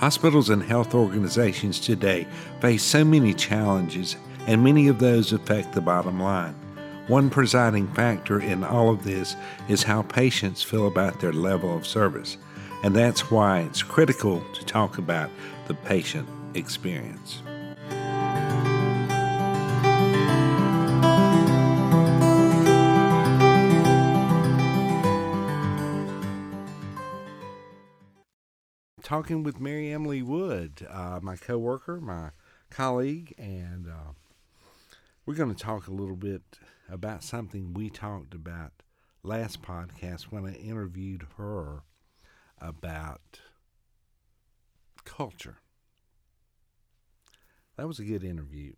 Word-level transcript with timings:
Hospitals 0.00 0.48
and 0.48 0.62
health 0.62 0.94
organizations 0.94 1.78
today 1.78 2.26
face 2.62 2.82
so 2.82 3.04
many 3.04 3.34
challenges, 3.34 4.16
and 4.46 4.64
many 4.64 4.88
of 4.88 4.98
those 4.98 5.34
affect 5.34 5.74
the 5.74 5.82
bottom 5.82 6.18
line. 6.18 6.54
One 7.06 7.28
presiding 7.28 7.86
factor 7.88 8.40
in 8.40 8.64
all 8.64 8.88
of 8.88 9.04
this 9.04 9.36
is 9.68 9.82
how 9.82 10.00
patients 10.00 10.62
feel 10.62 10.86
about 10.86 11.20
their 11.20 11.34
level 11.34 11.76
of 11.76 11.86
service, 11.86 12.38
and 12.82 12.96
that's 12.96 13.30
why 13.30 13.60
it's 13.60 13.82
critical 13.82 14.42
to 14.54 14.64
talk 14.64 14.96
about 14.96 15.28
the 15.66 15.74
patient 15.74 16.26
experience. 16.54 17.42
Talking 29.10 29.42
with 29.42 29.58
Mary 29.58 29.92
Emily 29.92 30.22
Wood, 30.22 30.86
uh, 30.88 31.18
my 31.20 31.34
coworker, 31.34 32.00
my 32.00 32.30
colleague, 32.70 33.34
and 33.38 33.88
uh, 33.88 34.12
we're 35.26 35.34
going 35.34 35.52
to 35.52 35.60
talk 35.60 35.88
a 35.88 35.92
little 35.92 36.14
bit 36.14 36.42
about 36.88 37.24
something 37.24 37.74
we 37.74 37.90
talked 37.90 38.34
about 38.34 38.70
last 39.24 39.62
podcast 39.62 40.26
when 40.30 40.46
I 40.46 40.52
interviewed 40.52 41.26
her 41.38 41.82
about 42.60 43.40
culture. 45.04 45.56
That 47.76 47.88
was 47.88 47.98
a 47.98 48.04
good 48.04 48.22
interview. 48.22 48.74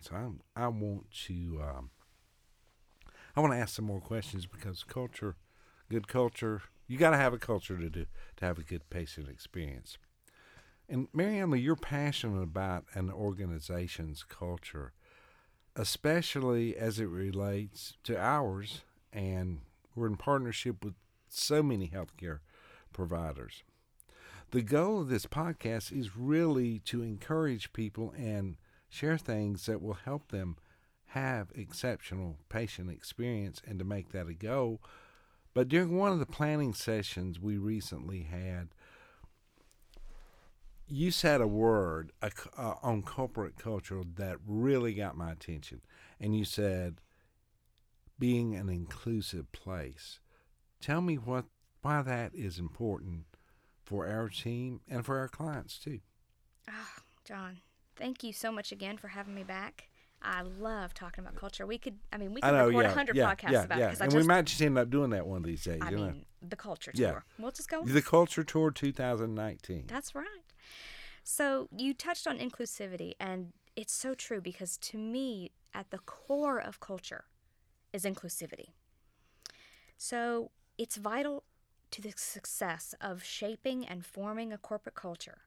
So 0.00 0.16
I, 0.16 0.64
I 0.64 0.66
want 0.66 1.08
to 1.26 1.60
um, 1.62 1.90
I 3.36 3.40
want 3.40 3.52
to 3.52 3.58
ask 3.60 3.76
some 3.76 3.84
more 3.84 4.00
questions 4.00 4.44
because 4.44 4.82
culture, 4.82 5.36
good 5.88 6.08
culture, 6.08 6.62
you 6.88 6.98
got 6.98 7.10
to 7.10 7.16
have 7.16 7.34
a 7.34 7.38
culture 7.38 7.78
to 7.78 7.90
do 7.90 8.06
to 8.36 8.44
have 8.44 8.58
a 8.58 8.62
good 8.62 8.88
patient 8.90 9.28
experience. 9.28 9.98
And 10.88 11.08
Mary 11.12 11.38
Emily, 11.38 11.60
you're 11.60 11.76
passionate 11.76 12.42
about 12.42 12.86
an 12.94 13.10
organization's 13.10 14.24
culture, 14.24 14.92
especially 15.76 16.74
as 16.76 16.98
it 16.98 17.08
relates 17.08 17.94
to 18.04 18.18
ours, 18.18 18.80
and 19.12 19.60
we're 19.94 20.06
in 20.06 20.16
partnership 20.16 20.82
with 20.82 20.94
so 21.28 21.62
many 21.62 21.88
healthcare 21.88 22.38
providers. 22.92 23.62
The 24.50 24.62
goal 24.62 25.02
of 25.02 25.10
this 25.10 25.26
podcast 25.26 25.92
is 25.92 26.16
really 26.16 26.78
to 26.86 27.02
encourage 27.02 27.74
people 27.74 28.14
and 28.16 28.56
share 28.88 29.18
things 29.18 29.66
that 29.66 29.82
will 29.82 29.98
help 30.06 30.28
them 30.28 30.56
have 31.08 31.48
exceptional 31.54 32.38
patient 32.48 32.90
experience 32.90 33.60
and 33.66 33.78
to 33.78 33.84
make 33.84 34.12
that 34.12 34.26
a 34.26 34.32
goal 34.32 34.80
but 35.54 35.68
during 35.68 35.96
one 35.96 36.12
of 36.12 36.18
the 36.18 36.26
planning 36.26 36.74
sessions 36.74 37.40
we 37.40 37.56
recently 37.56 38.22
had, 38.22 38.68
you 40.86 41.10
said 41.10 41.40
a 41.40 41.46
word 41.46 42.12
uh, 42.22 42.74
on 42.82 43.02
corporate 43.02 43.58
culture 43.58 44.02
that 44.16 44.38
really 44.46 44.94
got 44.94 45.16
my 45.16 45.32
attention. 45.32 45.82
And 46.18 46.36
you 46.36 46.44
said, 46.44 47.00
being 48.18 48.54
an 48.54 48.68
inclusive 48.68 49.50
place. 49.52 50.20
Tell 50.80 51.00
me 51.00 51.16
what 51.16 51.44
why 51.82 52.02
that 52.02 52.34
is 52.34 52.58
important 52.58 53.24
for 53.84 54.06
our 54.08 54.28
team 54.28 54.80
and 54.88 55.06
for 55.06 55.18
our 55.18 55.28
clients 55.28 55.78
too. 55.78 56.00
Oh, 56.68 57.02
John, 57.24 57.58
thank 57.96 58.24
you 58.24 58.32
so 58.32 58.50
much 58.50 58.72
again 58.72 58.96
for 58.96 59.08
having 59.08 59.34
me 59.34 59.44
back. 59.44 59.88
I 60.22 60.42
love 60.42 60.94
talking 60.94 61.22
about 61.22 61.36
culture. 61.36 61.66
We 61.66 61.78
could, 61.78 61.98
I 62.12 62.16
mean, 62.16 62.34
we 62.34 62.40
could 62.40 62.52
know, 62.52 62.66
record 62.66 62.84
a 62.84 62.88
yeah, 62.88 62.94
hundred 62.94 63.16
yeah, 63.16 63.34
podcasts 63.34 63.52
yeah, 63.52 63.62
about 63.64 63.78
yeah. 63.78 63.90
it. 63.90 64.00
And 64.00 64.10
just, 64.10 64.16
we 64.16 64.22
might 64.24 64.44
just 64.46 64.60
end 64.60 64.78
up 64.78 64.90
doing 64.90 65.10
that 65.10 65.26
one 65.26 65.38
of 65.38 65.44
these 65.44 65.62
days. 65.62 65.80
I 65.80 65.90
mean, 65.90 66.06
know? 66.06 66.14
the 66.48 66.56
culture 66.56 66.92
tour. 66.92 67.06
Yeah. 67.06 67.42
We'll 67.42 67.52
just 67.52 67.68
go. 67.68 67.84
The 67.84 68.02
culture 68.02 68.42
tour 68.42 68.70
2019. 68.70 69.84
That's 69.86 70.14
right. 70.14 70.26
So 71.22 71.68
you 71.76 71.94
touched 71.94 72.26
on 72.26 72.38
inclusivity, 72.38 73.12
and 73.20 73.52
it's 73.76 73.92
so 73.92 74.14
true 74.14 74.40
because 74.40 74.76
to 74.78 74.98
me, 74.98 75.52
at 75.74 75.90
the 75.90 75.98
core 75.98 76.58
of 76.58 76.80
culture, 76.80 77.24
is 77.92 78.04
inclusivity. 78.04 78.70
So 79.96 80.50
it's 80.76 80.96
vital 80.96 81.44
to 81.90 82.02
the 82.02 82.12
success 82.16 82.94
of 83.00 83.22
shaping 83.22 83.86
and 83.86 84.04
forming 84.04 84.52
a 84.52 84.58
corporate 84.58 84.94
culture 84.94 85.38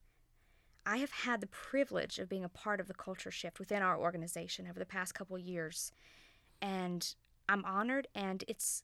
I 0.86 0.98
have 0.98 1.12
had 1.12 1.42
the 1.42 1.48
privilege 1.48 2.20
of 2.20 2.30
being 2.30 2.44
a 2.44 2.50
part 2.50 2.80
of 2.80 2.88
the 2.88 2.94
culture 2.94 3.32
shift 3.32 3.60
within 3.60 3.82
our 3.82 3.98
organization 3.98 4.68
over 4.68 4.80
the 4.80 4.86
past 4.86 5.14
couple 5.14 5.38
years. 5.38 5.92
And 6.62 7.14
I'm 7.48 7.64
honored, 7.66 8.08
and 8.16 8.44
it's 8.48 8.84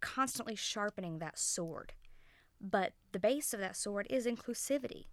constantly 0.00 0.54
sharpening 0.54 1.18
that 1.18 1.38
sword. 1.38 1.92
But 2.60 2.92
the 3.12 3.18
base 3.18 3.54
of 3.54 3.60
that 3.60 3.76
sword 3.76 4.06
is 4.10 4.26
inclusivity. 4.26 5.06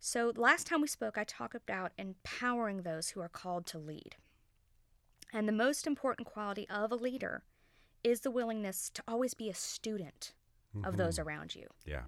So, 0.00 0.32
last 0.36 0.66
time 0.66 0.80
we 0.80 0.86
spoke, 0.86 1.18
I 1.18 1.24
talked 1.24 1.56
about 1.56 1.92
empowering 1.98 2.82
those 2.82 3.10
who 3.10 3.20
are 3.20 3.28
called 3.28 3.66
to 3.66 3.78
lead. 3.78 4.16
And 5.32 5.48
the 5.48 5.52
most 5.52 5.86
important 5.86 6.28
quality 6.28 6.68
of 6.70 6.92
a 6.92 6.96
leader 6.96 7.42
is 8.04 8.20
the 8.20 8.30
willingness 8.30 8.90
to 8.94 9.02
always 9.08 9.34
be 9.34 9.50
a 9.50 9.54
student 9.54 10.32
mm-hmm. 10.74 10.86
of 10.86 10.96
those 10.96 11.18
around 11.18 11.54
you. 11.54 11.66
Yeah. 11.84 12.02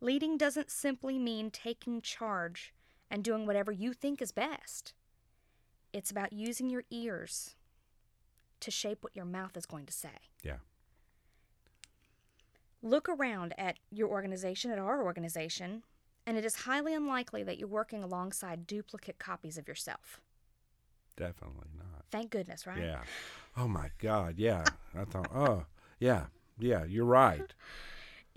Leading 0.00 0.36
doesn't 0.36 0.70
simply 0.70 1.18
mean 1.18 1.50
taking 1.50 2.00
charge 2.00 2.72
and 3.10 3.24
doing 3.24 3.46
whatever 3.46 3.72
you 3.72 3.92
think 3.92 4.22
is 4.22 4.32
best. 4.32 4.92
It's 5.92 6.10
about 6.10 6.32
using 6.32 6.70
your 6.70 6.84
ears 6.90 7.56
to 8.60 8.70
shape 8.70 9.02
what 9.02 9.16
your 9.16 9.24
mouth 9.24 9.56
is 9.56 9.66
going 9.66 9.86
to 9.86 9.92
say. 9.92 10.08
Yeah. 10.42 10.58
Look 12.82 13.08
around 13.08 13.54
at 13.58 13.78
your 13.90 14.08
organization, 14.08 14.70
at 14.70 14.78
our 14.78 15.02
organization, 15.02 15.82
and 16.26 16.36
it 16.36 16.44
is 16.44 16.54
highly 16.54 16.94
unlikely 16.94 17.42
that 17.42 17.58
you're 17.58 17.66
working 17.66 18.04
alongside 18.04 18.66
duplicate 18.66 19.18
copies 19.18 19.58
of 19.58 19.66
yourself. 19.66 20.20
Definitely 21.16 21.68
not. 21.76 22.04
Thank 22.12 22.30
goodness, 22.30 22.66
right? 22.66 22.78
Yeah. 22.78 23.00
Oh 23.56 23.66
my 23.66 23.90
God. 23.98 24.34
Yeah. 24.36 24.64
I 24.96 25.04
thought, 25.04 25.28
oh, 25.34 25.64
yeah. 25.98 26.26
Yeah, 26.60 26.84
you're 26.84 27.04
right. 27.04 27.52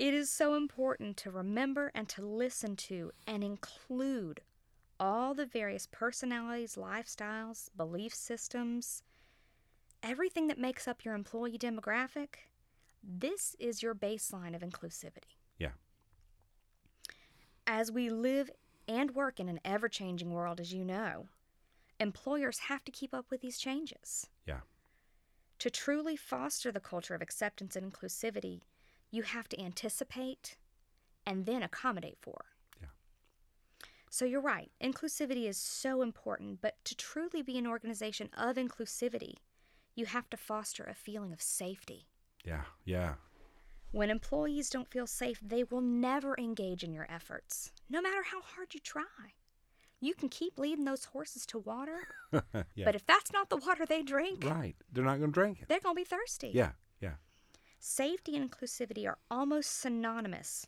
It 0.02 0.16
is 0.16 0.32
so 0.32 0.56
important 0.56 1.16
to 1.18 1.30
remember 1.30 1.92
and 1.94 2.10
to 2.10 2.26
listen 2.26 2.76
to 2.78 3.12
and 3.28 3.44
include 3.44 4.42
all 5.00 5.36
the 5.36 5.46
various 5.46 5.86
personalities, 5.86 6.74
lifestyles, 6.74 7.70
belief 7.78 8.12
systems, 8.12 9.04
everything 10.02 10.48
that 10.48 10.58
makes 10.58 10.88
up 10.88 11.06
your 11.06 11.14
employee 11.14 11.60
demographic. 11.60 12.50
This 13.04 13.56
is 13.60 13.84
your 13.84 13.94
baseline 13.94 14.56
of 14.56 14.64
inclusivity. 14.64 15.38
Yeah. 15.60 15.74
As 17.68 17.92
we 17.92 18.10
live 18.10 18.50
and 18.88 19.12
work 19.12 19.40
in 19.40 19.50
an 19.50 19.60
ever 19.64 19.88
changing 19.88 20.34
world, 20.34 20.60
as 20.60 20.74
you 20.74 20.84
know, 20.84 21.28
employers 22.00 22.58
have 22.58 22.84
to 22.86 22.92
keep 22.92 23.14
up 23.14 23.28
with 23.30 23.42
these 23.42 23.60
changes. 23.60 24.26
Yeah. 24.48 24.62
To 25.60 25.70
truly 25.70 26.16
foster 26.16 26.72
the 26.72 26.80
culture 26.80 27.14
of 27.14 27.22
acceptance 27.22 27.76
and 27.76 27.94
inclusivity, 27.94 28.62
you 29.12 29.24
have 29.24 29.48
to 29.50 29.62
anticipate 29.62 30.58
and 31.26 31.46
then 31.46 31.62
accommodate 31.62 32.18
for. 32.22 32.46
Yeah. 32.82 32.88
So 34.10 34.26
you're 34.26 34.42
right. 34.42 34.72
Inclusivity 34.84 35.48
is 35.48 35.58
so 35.58 36.02
important, 36.02 36.62
but 36.62 36.84
to 36.86 36.96
truly 36.96 37.42
be 37.42 37.58
an 37.58 37.68
organization 37.68 38.30
of 38.36 38.56
inclusivity, 38.56 39.36
you 39.96 40.06
have 40.06 40.30
to 40.30 40.38
foster 40.38 40.84
a 40.84 40.96
feeling 40.96 41.34
of 41.34 41.42
safety. 41.42 42.08
Yeah, 42.44 42.64
yeah. 42.86 43.16
When 43.92 44.10
employees 44.10 44.70
don't 44.70 44.90
feel 44.90 45.06
safe, 45.06 45.40
they 45.44 45.64
will 45.64 45.82
never 45.82 46.36
engage 46.38 46.84
in 46.84 46.94
your 46.94 47.06
efforts, 47.10 47.72
no 47.90 48.02
matter 48.02 48.24
how 48.24 48.42
hard 48.42 48.74
you 48.74 48.80
try. 48.80 49.36
You 50.00 50.16
can 50.16 50.30
keep 50.30 50.58
leading 50.58 50.86
those 50.86 51.06
horses 51.06 51.46
to 51.48 51.60
water, 51.60 52.00
yeah. 52.74 52.86
but 52.86 52.96
if 52.96 53.06
that's 53.06 53.32
not 53.32 53.50
the 53.50 53.58
water 53.58 53.86
they 53.86 54.02
drink, 54.02 54.44
right, 54.46 54.76
they're 54.92 55.04
not 55.04 55.20
going 55.20 55.32
to 55.32 55.40
drink 55.40 55.62
it. 55.62 55.68
They're 55.68 55.82
going 55.82 55.96
to 55.96 56.00
be 56.00 56.06
thirsty. 56.06 56.52
Yeah, 56.54 56.64
yeah. 56.64 56.72
Safety 57.84 58.36
and 58.36 58.50
inclusivity 58.50 59.08
are 59.08 59.18
almost 59.32 59.82
synonymous 59.82 60.68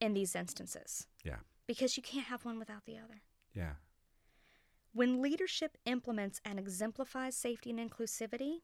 in 0.00 0.14
these 0.14 0.34
instances. 0.34 1.06
Yeah. 1.22 1.40
Because 1.66 1.98
you 1.98 2.02
can't 2.02 2.24
have 2.24 2.46
one 2.46 2.58
without 2.58 2.86
the 2.86 2.96
other. 2.96 3.20
Yeah. 3.52 3.74
When 4.94 5.20
leadership 5.20 5.76
implements 5.84 6.40
and 6.46 6.58
exemplifies 6.58 7.36
safety 7.36 7.68
and 7.68 7.78
inclusivity, 7.78 8.62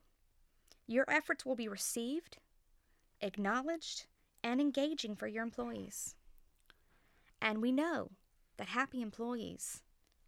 your 0.87 1.05
efforts 1.07 1.45
will 1.45 1.55
be 1.55 1.67
received, 1.67 2.37
acknowledged, 3.21 4.07
and 4.43 4.59
engaging 4.59 5.15
for 5.15 5.27
your 5.27 5.43
employees. 5.43 6.15
And 7.39 7.61
we 7.61 7.71
know 7.71 8.09
that 8.57 8.69
happy 8.69 9.03
employees 9.03 9.83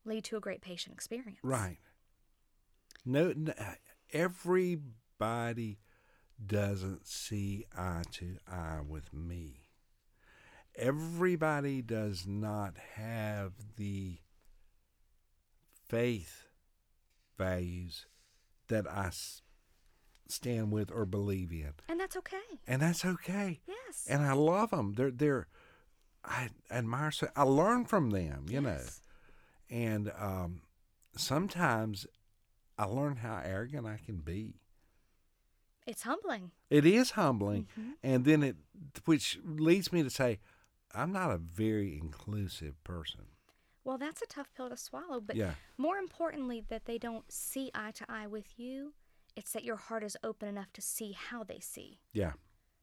lead 0.06 0.24
to 0.26 0.38
a 0.38 0.40
great 0.40 0.62
patient 0.62 0.94
experience. 0.94 1.40
Right. 1.42 1.80
No, 3.04 3.34
no 3.36 3.54
uh, 3.58 3.74
everybody 4.14 5.80
doesn't 6.46 7.08
see 7.08 7.66
eye 7.78 8.04
to 8.14 8.38
eye 8.48 8.80
with 8.88 9.14
me. 9.14 9.68
Everybody 10.76 11.82
does 11.82 12.26
not 12.28 12.76
have 12.96 13.54
the 13.78 14.18
faith 15.88 16.46
values 17.38 18.06
that 18.68 18.88
I 18.88 19.12
stand 20.28 20.72
with 20.72 20.92
or 20.92 21.06
believe 21.06 21.52
in. 21.52 21.74
And 21.88 22.00
that's 22.00 22.18
okay. 22.18 22.38
And 22.68 22.82
that's 22.82 23.06
okay. 23.06 23.62
Yes. 23.68 24.06
And 24.10 24.24
I 24.24 24.34
love 24.34 24.72
them. 24.72 24.94
They're 24.94 25.12
they're 25.12 25.48
I 26.24 26.50
admire. 26.70 27.12
So 27.12 27.28
I 27.36 27.44
learn 27.44 27.86
from 27.86 28.10
them. 28.10 28.46
You 28.50 28.62
know, 28.62 28.70
Yes. 28.72 29.02
and 29.70 30.12
um, 30.20 30.62
sometimes 31.16 32.06
I 32.78 32.86
learn 32.86 33.18
how 33.18 33.42
arrogant 33.44 33.88
I 33.88 34.00
can 34.06 34.18
be. 34.18 34.56
It's 35.88 36.04
humbling. 36.04 36.52
It 36.70 36.86
is 36.86 37.12
humbling, 37.12 37.68
Mhm. 37.78 37.94
and 38.04 38.26
then 38.26 38.44
it, 38.44 38.58
which 39.06 39.40
leads 39.44 39.92
me 39.94 40.04
to 40.04 40.10
say, 40.10 40.40
I'm 40.94 41.12
not 41.14 41.32
a 41.32 41.38
very 41.38 41.98
inclusive 41.98 42.82
person. 42.84 43.28
Well, 43.86 43.98
that's 43.98 44.22
a 44.22 44.26
tough 44.26 44.54
pill 44.54 44.70
to 44.70 44.76
swallow, 44.78 45.22
but 45.22 45.38
yeah, 45.38 45.56
more 45.78 45.98
importantly, 45.98 46.60
that 46.68 46.86
they 46.86 46.98
don't 46.98 47.32
see 47.32 47.72
eye 47.74 47.92
to 47.92 48.06
eye 48.12 48.28
with 48.28 48.60
you. 48.60 48.94
It's 49.36 49.54
that 49.54 49.64
your 49.64 49.78
heart 49.78 50.04
is 50.04 50.18
open 50.24 50.50
enough 50.50 50.74
to 50.74 50.82
see 50.82 51.14
how 51.14 51.44
they 51.44 51.60
see. 51.62 52.02
yeah, 52.12 52.34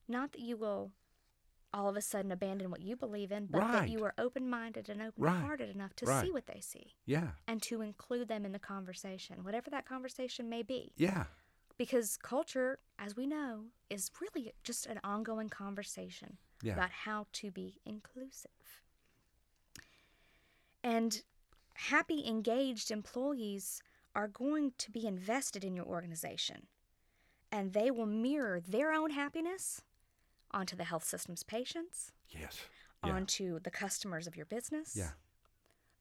Not 0.08 0.32
that 0.32 0.40
you 0.40 0.56
will 0.56 0.92
all 1.72 1.88
of 1.88 1.96
a 1.96 2.00
sudden 2.00 2.30
abandon 2.30 2.70
what 2.70 2.80
you 2.80 2.94
believe 2.96 3.32
in, 3.32 3.46
but 3.46 3.70
that 3.72 3.88
you 3.90 4.02
are 4.04 4.14
open 4.16 4.48
minded 4.48 4.88
and 4.88 5.02
open 5.02 5.24
Right. 5.24 5.40
hearted 5.40 5.68
enough 5.70 5.94
to 5.96 6.06
Right. 6.06 6.24
see 6.24 6.30
what 6.30 6.46
they 6.46 6.60
see 6.60 6.94
yeah, 7.04 7.32
and 7.48 7.60
to 7.64 7.80
include 7.82 8.28
them 8.28 8.46
in 8.46 8.52
the 8.52 8.58
conversation, 8.60 9.42
whatever 9.44 9.68
that 9.70 9.84
conversation 9.84 10.48
may 10.48 10.62
be. 10.62 10.92
yeah, 10.96 11.26
Because 11.76 12.16
culture, 12.16 12.78
as 12.98 13.16
we 13.16 13.26
know, 13.26 13.64
is 13.90 14.10
really 14.20 14.52
just 14.62 14.86
an 14.86 15.00
ongoing 15.02 15.48
conversation 15.48 16.38
yeah, 16.62 16.74
about 16.74 16.90
how 16.90 17.26
to 17.32 17.50
be 17.50 17.80
inclusive. 17.84 18.50
And 20.82 21.22
happy, 21.74 22.24
engaged 22.26 22.90
employees 22.90 23.82
are 24.14 24.28
going 24.28 24.72
to 24.78 24.90
be 24.90 25.06
invested 25.06 25.64
in 25.64 25.74
your 25.74 25.86
organization, 25.86 26.66
and 27.50 27.72
they 27.72 27.90
will 27.90 28.06
mirror 28.06 28.60
their 28.60 28.92
own 28.92 29.10
happiness 29.10 29.82
onto 30.52 30.76
the 30.76 30.84
health 30.84 31.04
system's 31.04 31.42
patients, 31.42 32.12
yes, 32.30 32.60
yeah, 33.04 33.12
onto 33.12 33.58
the 33.58 33.70
customers 33.70 34.26
of 34.26 34.36
your 34.36 34.46
business. 34.46 34.94
yeah, 34.96 35.10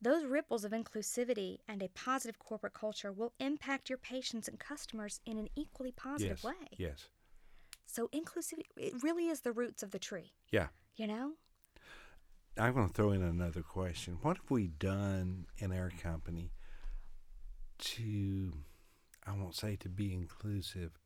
Those 0.04 0.26
ripples 0.26 0.66
of 0.66 0.74
inclusivity 0.74 1.60
and 1.66 1.82
a 1.82 1.88
positive 1.88 2.38
corporate 2.38 2.74
culture 2.74 3.14
will 3.14 3.32
impact 3.40 3.88
your 3.88 3.98
patients 3.98 4.50
and 4.50 4.60
customers 4.60 5.22
in 5.26 5.38
an 5.38 5.48
equally 5.56 5.94
positive 5.94 6.42
yes, 6.44 6.44
way. 6.44 6.68
yes, 6.78 7.08
So 7.86 8.10
inclusivity 8.14 8.66
it 8.76 9.02
really 9.02 9.30
is 9.30 9.40
the 9.40 9.54
roots 9.54 9.82
of 9.82 9.92
the 9.92 10.00
tree, 10.00 10.34
yeah. 10.52 10.68
you 10.98 11.08
know? 11.08 11.32
I'm 12.58 12.74
going 12.74 12.90
to 12.90 12.94
throw 12.94 13.12
in 13.12 13.24
another 13.24 13.62
question. 13.62 14.18
What 14.22 14.36
have 14.36 14.52
we 14.52 14.68
done 14.68 15.46
in 15.58 15.72
our 15.72 15.90
company 15.90 16.52
to, 17.80 18.52
I 19.26 19.32
won't 19.32 19.56
say 19.56 19.78
to 19.78 19.90
be 19.90 20.14
inclusive, 20.14 21.00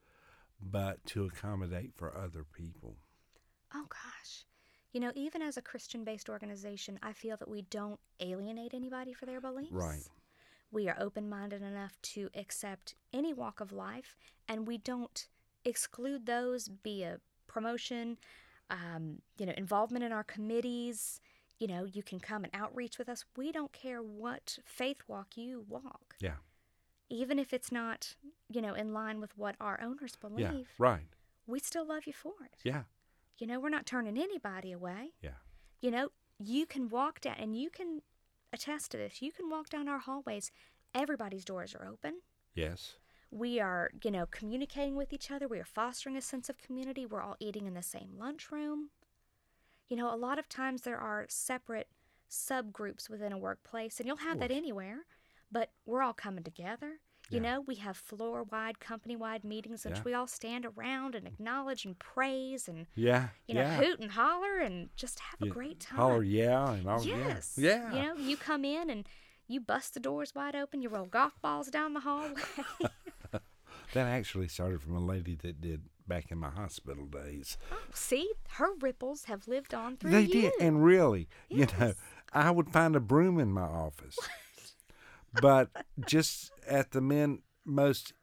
but 0.59 1.05
to 1.07 1.25
accommodate 1.25 1.91
for 1.95 2.17
other 2.17 2.43
people? 2.43 2.95
Oh 3.75 3.85
gosh. 3.89 4.46
You 4.97 5.01
know, 5.01 5.11
even 5.13 5.43
as 5.43 5.57
a 5.57 5.61
Christian 5.61 6.03
based 6.03 6.27
organization, 6.27 6.97
I 7.03 7.13
feel 7.13 7.37
that 7.37 7.47
we 7.47 7.61
don't 7.61 7.99
alienate 8.19 8.73
anybody 8.73 9.13
for 9.13 9.27
their 9.27 9.39
beliefs. 9.39 9.71
Right. 9.71 10.01
We 10.71 10.89
are 10.89 10.97
open 10.99 11.29
minded 11.29 11.61
enough 11.61 12.01
to 12.13 12.31
accept 12.33 12.95
any 13.13 13.31
walk 13.31 13.59
of 13.59 13.71
life, 13.71 14.17
and 14.47 14.65
we 14.65 14.79
don't 14.79 15.27
exclude 15.63 16.25
those 16.25 16.71
via 16.83 17.19
promotion, 17.45 18.17
um, 18.71 19.21
you 19.37 19.45
know, 19.45 19.53
involvement 19.55 20.03
in 20.03 20.11
our 20.11 20.23
committees. 20.23 21.21
You 21.59 21.67
know, 21.67 21.83
you 21.85 22.01
can 22.01 22.19
come 22.19 22.43
and 22.43 22.51
outreach 22.55 22.97
with 22.97 23.07
us. 23.07 23.23
We 23.35 23.51
don't 23.51 23.71
care 23.71 24.01
what 24.01 24.57
faith 24.65 25.03
walk 25.07 25.37
you 25.37 25.63
walk, 25.69 26.15
Yeah, 26.19 26.37
even 27.07 27.37
if 27.37 27.53
it's 27.53 27.71
not, 27.71 28.15
you 28.49 28.63
know, 28.63 28.73
in 28.73 28.93
line 28.93 29.21
with 29.21 29.37
what 29.37 29.53
our 29.61 29.79
owners 29.79 30.15
believe. 30.15 30.39
yeah, 30.39 30.63
right. 30.79 31.05
We 31.45 31.59
still 31.59 31.85
love 31.85 32.07
you 32.07 32.13
for 32.13 32.33
it. 32.43 32.61
Yeah, 32.63 32.85
You 33.37 33.47
know, 33.47 33.59
we're 33.59 33.69
not 33.69 33.85
turning 33.85 34.17
anybody 34.17 34.71
away. 34.71 35.11
yeah, 35.21 35.31
You 35.81 35.91
know, 35.91 36.09
you 36.39 36.65
can 36.65 36.89
walk 36.89 37.21
down, 37.21 37.35
and 37.39 37.55
you 37.55 37.69
can 37.69 38.01
attest 38.53 38.91
to 38.91 38.97
this. 38.97 39.21
You 39.21 39.31
can 39.31 39.49
walk 39.49 39.69
down 39.69 39.87
our 39.87 39.99
hallways. 39.99 40.51
Everybody's 40.95 41.45
doors 41.45 41.75
are 41.75 41.85
open. 41.87 42.21
yes, 42.55 42.95
We 43.29 43.59
are, 43.59 43.91
you 44.03 44.09
know, 44.11 44.25
communicating 44.25 44.95
with 44.95 45.11
each 45.13 45.29
other. 45.31 45.47
We 45.47 45.59
are 45.59 45.65
fostering 45.65 46.15
a 46.17 46.21
sense 46.21 46.49
of 46.49 46.57
community. 46.57 47.05
We're 47.05 47.21
all 47.21 47.35
eating 47.39 47.65
in 47.67 47.73
the 47.73 47.83
same 47.83 48.11
lunchroom. 48.17 48.89
You 49.89 49.97
know, 49.97 50.13
a 50.13 50.17
lot 50.17 50.39
of 50.39 50.47
times 50.49 50.81
there 50.81 50.97
are 50.99 51.25
separate 51.29 51.87
subgroups 52.29 53.09
within 53.09 53.31
a 53.33 53.37
workplace, 53.37 53.99
and 53.99 54.07
you'll 54.07 54.17
have 54.17 54.39
that 54.39 54.51
anywhere, 54.51 55.05
but 55.51 55.71
we're 55.85 56.01
all 56.01 56.13
coming 56.13 56.43
together. 56.43 56.99
You 57.29 57.37
Yeah. 57.41 57.55
know, 57.55 57.61
we 57.61 57.75
have 57.75 57.97
floor 57.97 58.43
wide, 58.43 58.79
company 58.79 59.15
wide 59.15 59.43
meetings 59.43 59.85
in 59.85 59.91
which 59.91 59.99
Yeah. 59.99 60.03
we 60.05 60.13
all 60.13 60.27
stand 60.27 60.65
around 60.65 61.13
and 61.15 61.27
acknowledge 61.27 61.83
and 61.85 61.97
praise 61.99 62.67
and, 62.67 62.87
yeah, 62.95 63.29
you 63.47 63.53
know, 63.55 63.61
yeah. 63.61 63.77
hoot 63.77 63.99
and 63.99 64.11
holler 64.11 64.59
and 64.59 64.89
just 64.95 65.19
have 65.19 65.41
a 65.41 65.47
great 65.51 65.79
time. 65.79 65.97
Holler, 65.99 66.23
yeah, 66.23 66.71
and 66.71 66.87
oh, 66.87 66.91
all, 66.91 67.03
Yes. 67.05 67.55
yeah. 67.57 67.91
You 67.93 68.01
know, 68.01 68.15
you 68.15 68.37
come 68.37 68.63
in 68.63 68.89
and 68.89 69.07
you 69.47 69.59
bust 69.59 69.93
the 69.93 69.99
doors 69.99 70.33
wide 70.35 70.55
open, 70.55 70.81
you 70.81 70.89
roll 70.89 71.05
golf 71.05 71.33
balls 71.41 71.67
down 71.67 71.93
the 71.93 72.01
hallway. 72.01 72.41
That 73.93 74.07
actually 74.07 74.49
started 74.49 74.81
from 74.81 74.95
a 74.97 74.99
lady 74.99 75.35
that 75.35 75.61
did 75.61 75.83
back 76.05 76.29
in 76.29 76.37
my 76.37 76.49
hospital 76.49 77.05
days. 77.05 77.57
oh, 77.71 77.77
see, 77.93 78.29
her 78.51 78.73
ripples 78.81 79.25
have 79.25 79.47
lived 79.47 79.73
on 79.73 79.95
through 79.95 80.11
They 80.11 80.23
you. 80.23 80.41
did, 80.41 80.53
and 80.59 80.83
really, 80.83 81.29
you 81.49 81.67
know, 81.79 81.93
I 82.33 82.51
would 82.51 82.69
find 82.69 82.97
a 82.97 82.99
broom 82.99 83.39
in 83.39 83.51
my 83.53 83.61
office, 83.61 84.17
but 85.41 85.69
just 86.05 86.51
at 86.67 86.91
the 86.91 87.01
men 87.01 87.41
most, 87.65 88.13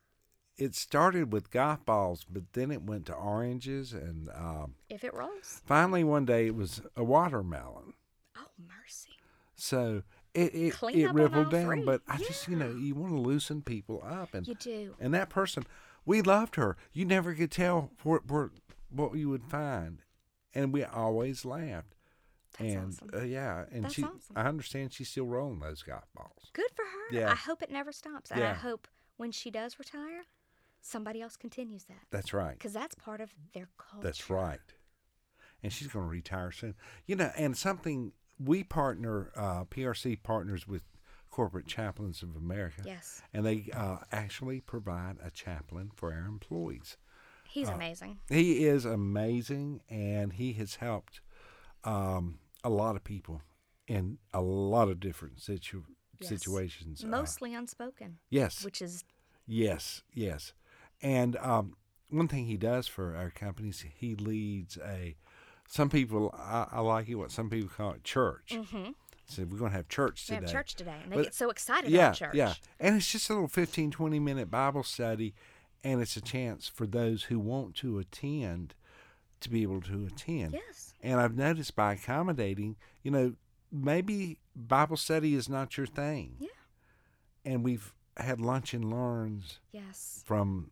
it 0.56 0.74
started 0.74 1.32
with 1.32 1.50
golf 1.50 1.84
balls, 1.84 2.24
but 2.28 2.52
then 2.52 2.70
it 2.70 2.82
went 2.82 3.06
to 3.06 3.14
oranges, 3.14 3.92
and 3.92 4.28
um, 4.34 4.74
if 4.88 5.02
it 5.04 5.12
rolls. 5.14 5.62
finally 5.66 6.04
one 6.04 6.24
day 6.24 6.46
it 6.46 6.54
was 6.54 6.80
a 6.96 7.02
watermelon. 7.04 7.94
Oh, 8.36 8.42
mercy. 8.58 9.10
So 9.56 10.02
it 10.34 10.54
it, 10.54 10.72
Clean 10.74 10.98
it 11.00 11.12
rippled 11.12 11.50
down, 11.50 11.66
three. 11.66 11.84
but 11.84 12.02
I 12.08 12.18
just 12.18 12.48
you 12.48 12.56
know 12.56 12.70
you 12.70 12.94
want 12.94 13.12
to 13.12 13.20
loosen 13.20 13.62
people 13.62 14.02
up, 14.06 14.34
and 14.34 14.46
You 14.46 14.54
do. 14.54 14.94
and 15.00 15.12
that 15.14 15.28
person, 15.28 15.64
we 16.04 16.22
loved 16.22 16.56
her. 16.56 16.76
You 16.92 17.04
never 17.04 17.34
could 17.34 17.50
tell 17.50 17.90
what 18.02 18.26
what, 18.30 18.50
what 18.90 19.14
you 19.16 19.28
would 19.28 19.44
find, 19.44 20.02
and 20.54 20.72
we 20.72 20.82
always 20.84 21.44
laughed. 21.44 21.93
That's 22.58 22.72
and 22.74 22.86
awesome. 22.88 23.10
uh, 23.14 23.22
yeah, 23.24 23.64
and 23.72 23.84
That's 23.84 23.94
she, 23.94 24.04
awesome. 24.04 24.36
I 24.36 24.42
understand 24.44 24.92
she's 24.92 25.08
still 25.08 25.26
rolling 25.26 25.60
those 25.60 25.82
golf 25.82 26.04
balls. 26.14 26.50
Good 26.52 26.70
for 26.74 26.82
her. 26.84 27.16
Yeah. 27.18 27.30
I 27.30 27.34
hope 27.34 27.62
it 27.62 27.70
never 27.70 27.92
stops. 27.92 28.30
And 28.30 28.42
I 28.44 28.52
hope 28.54 28.86
when 29.16 29.32
she 29.32 29.50
does 29.50 29.78
retire, 29.78 30.22
somebody 30.80 31.20
else 31.20 31.36
continues 31.36 31.84
that. 31.86 31.98
That's 32.10 32.32
right. 32.32 32.52
Because 32.56 32.72
that's 32.72 32.94
part 32.94 33.20
of 33.20 33.32
their 33.54 33.68
culture. 33.78 34.06
That's 34.06 34.30
right. 34.30 34.60
And 35.62 35.72
she's 35.72 35.88
going 35.88 36.04
to 36.04 36.10
retire 36.10 36.52
soon. 36.52 36.74
You 37.06 37.16
know, 37.16 37.30
and 37.36 37.56
something 37.56 38.12
we 38.38 38.62
partner, 38.64 39.32
uh, 39.34 39.64
PRC 39.64 40.22
partners 40.22 40.68
with 40.68 40.82
Corporate 41.30 41.66
Chaplains 41.66 42.22
of 42.22 42.36
America, 42.36 42.82
Yes. 42.84 43.20
and 43.32 43.44
they 43.44 43.68
uh, 43.74 43.96
actually 44.12 44.60
provide 44.60 45.16
a 45.24 45.30
chaplain 45.32 45.90
for 45.96 46.12
our 46.12 46.26
employees. 46.26 46.96
He's 47.48 47.68
Uh, 47.68 47.72
amazing. 47.72 48.18
He 48.28 48.64
is 48.66 48.84
amazing, 48.84 49.80
and 49.88 50.32
he 50.34 50.52
has 50.54 50.76
helped 50.76 51.20
um, 51.82 52.38
a 52.64 52.70
lot 52.70 52.96
of 52.96 53.04
people 53.04 53.42
in 53.86 54.18
a 54.32 54.40
lot 54.40 54.88
of 54.88 54.98
different 54.98 55.40
situ- 55.40 55.84
Yes. 56.20 56.28
situations. 56.28 57.02
Uh, 57.04 57.08
Mostly 57.08 57.54
unspoken, 57.54 58.18
yes, 58.30 58.64
which 58.64 58.80
is 58.80 59.04
yes, 59.46 60.02
yes. 60.12 60.52
And 61.02 61.36
um, 61.36 61.76
one 62.10 62.28
thing 62.28 62.46
he 62.46 62.56
does 62.56 62.86
for 62.86 63.14
our 63.16 63.30
companies, 63.30 63.84
he 63.94 64.14
leads 64.14 64.78
a. 64.78 65.16
Some 65.68 65.90
people, 65.90 66.32
I, 66.38 66.66
I 66.72 66.80
like 66.80 67.08
it. 67.08 67.16
What 67.16 67.30
some 67.32 67.50
people 67.50 67.68
call 67.68 67.92
it 67.92 68.04
church. 68.04 68.50
mm-hmm. 68.52 68.90
So 69.26 69.42
we're 69.44 69.58
going 69.58 69.70
to 69.72 69.76
have 69.78 69.88
church 69.88 70.24
We 70.28 70.36
today. 70.36 70.46
have 70.46 70.52
church 70.54 70.74
today, 70.76 70.98
and 71.02 71.10
they 71.10 71.16
But- 71.16 71.22
get 71.24 71.34
so 71.34 71.50
excited 71.50 71.90
yeah, 71.90 72.08
about 72.08 72.16
church. 72.16 72.34
Yeah, 72.34 72.54
and 72.78 72.96
it's 72.96 73.10
just 73.10 73.28
a 73.30 73.32
little 73.32 73.48
15, 73.48 73.90
20 73.90 74.18
minute 74.20 74.50
Bible 74.50 74.82
study, 74.84 75.34
and 75.82 76.00
it's 76.00 76.16
a 76.16 76.20
chance 76.20 76.68
for 76.68 76.86
those 76.86 77.24
who 77.24 77.38
want 77.40 77.74
to 77.76 77.98
attend 77.98 78.74
to 79.44 79.50
be 79.50 79.62
able 79.62 79.80
to 79.82 80.06
attend. 80.06 80.52
Yes. 80.52 80.92
And 81.02 81.20
I've 81.20 81.36
noticed 81.36 81.74
by 81.76 81.92
accommodating, 81.94 82.76
you 83.02 83.10
know, 83.10 83.34
maybe 83.70 84.38
Bible 84.56 84.96
study 84.96 85.34
is 85.34 85.48
not 85.48 85.76
your 85.76 85.86
thing. 85.86 86.36
Yeah. 86.38 86.48
And 87.44 87.62
we've 87.64 87.94
had 88.16 88.40
lunch 88.40 88.72
and 88.74 88.90
learns 88.90 89.58
Yes. 89.72 90.22
from 90.26 90.70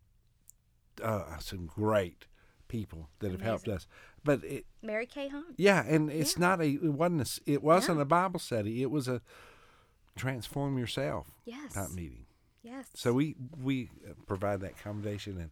uh, 1.03 1.39
some 1.39 1.67
great 1.67 2.27
people 2.69 3.09
that 3.19 3.31
have 3.33 3.41
helped 3.43 3.69
us. 3.69 3.87
But 4.25 4.43
it, 4.45 4.67
Mary 4.83 5.05
Kay 5.07 5.29
Hunt. 5.29 5.55
yeah, 5.57 5.85
and 5.87 6.11
it's 6.11 6.35
Yeah. 6.37 6.41
not 6.41 6.61
a 6.61 6.67
it 6.69 6.83
wasn't 6.93 7.23
a, 7.47 7.51
it 7.53 7.63
wasn't 7.63 7.97
No. 7.99 8.03
a 8.03 8.07
Bible 8.07 8.39
study. 8.41 8.83
It 8.83 8.91
was 8.91 9.09
a 9.09 9.21
transform 10.17 10.79
yourself 10.79 11.31
Yes. 11.45 11.75
type 11.75 11.91
meeting. 11.91 12.27
Yes. 12.63 12.89
So 12.95 13.13
we 13.13 13.35
we 13.61 13.91
provide 14.27 14.61
that 14.61 14.73
accommodation 14.73 15.39
and 15.39 15.51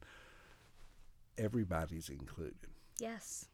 everybody's 1.36 2.08
included. 2.08 2.69
Yes. 3.00 3.46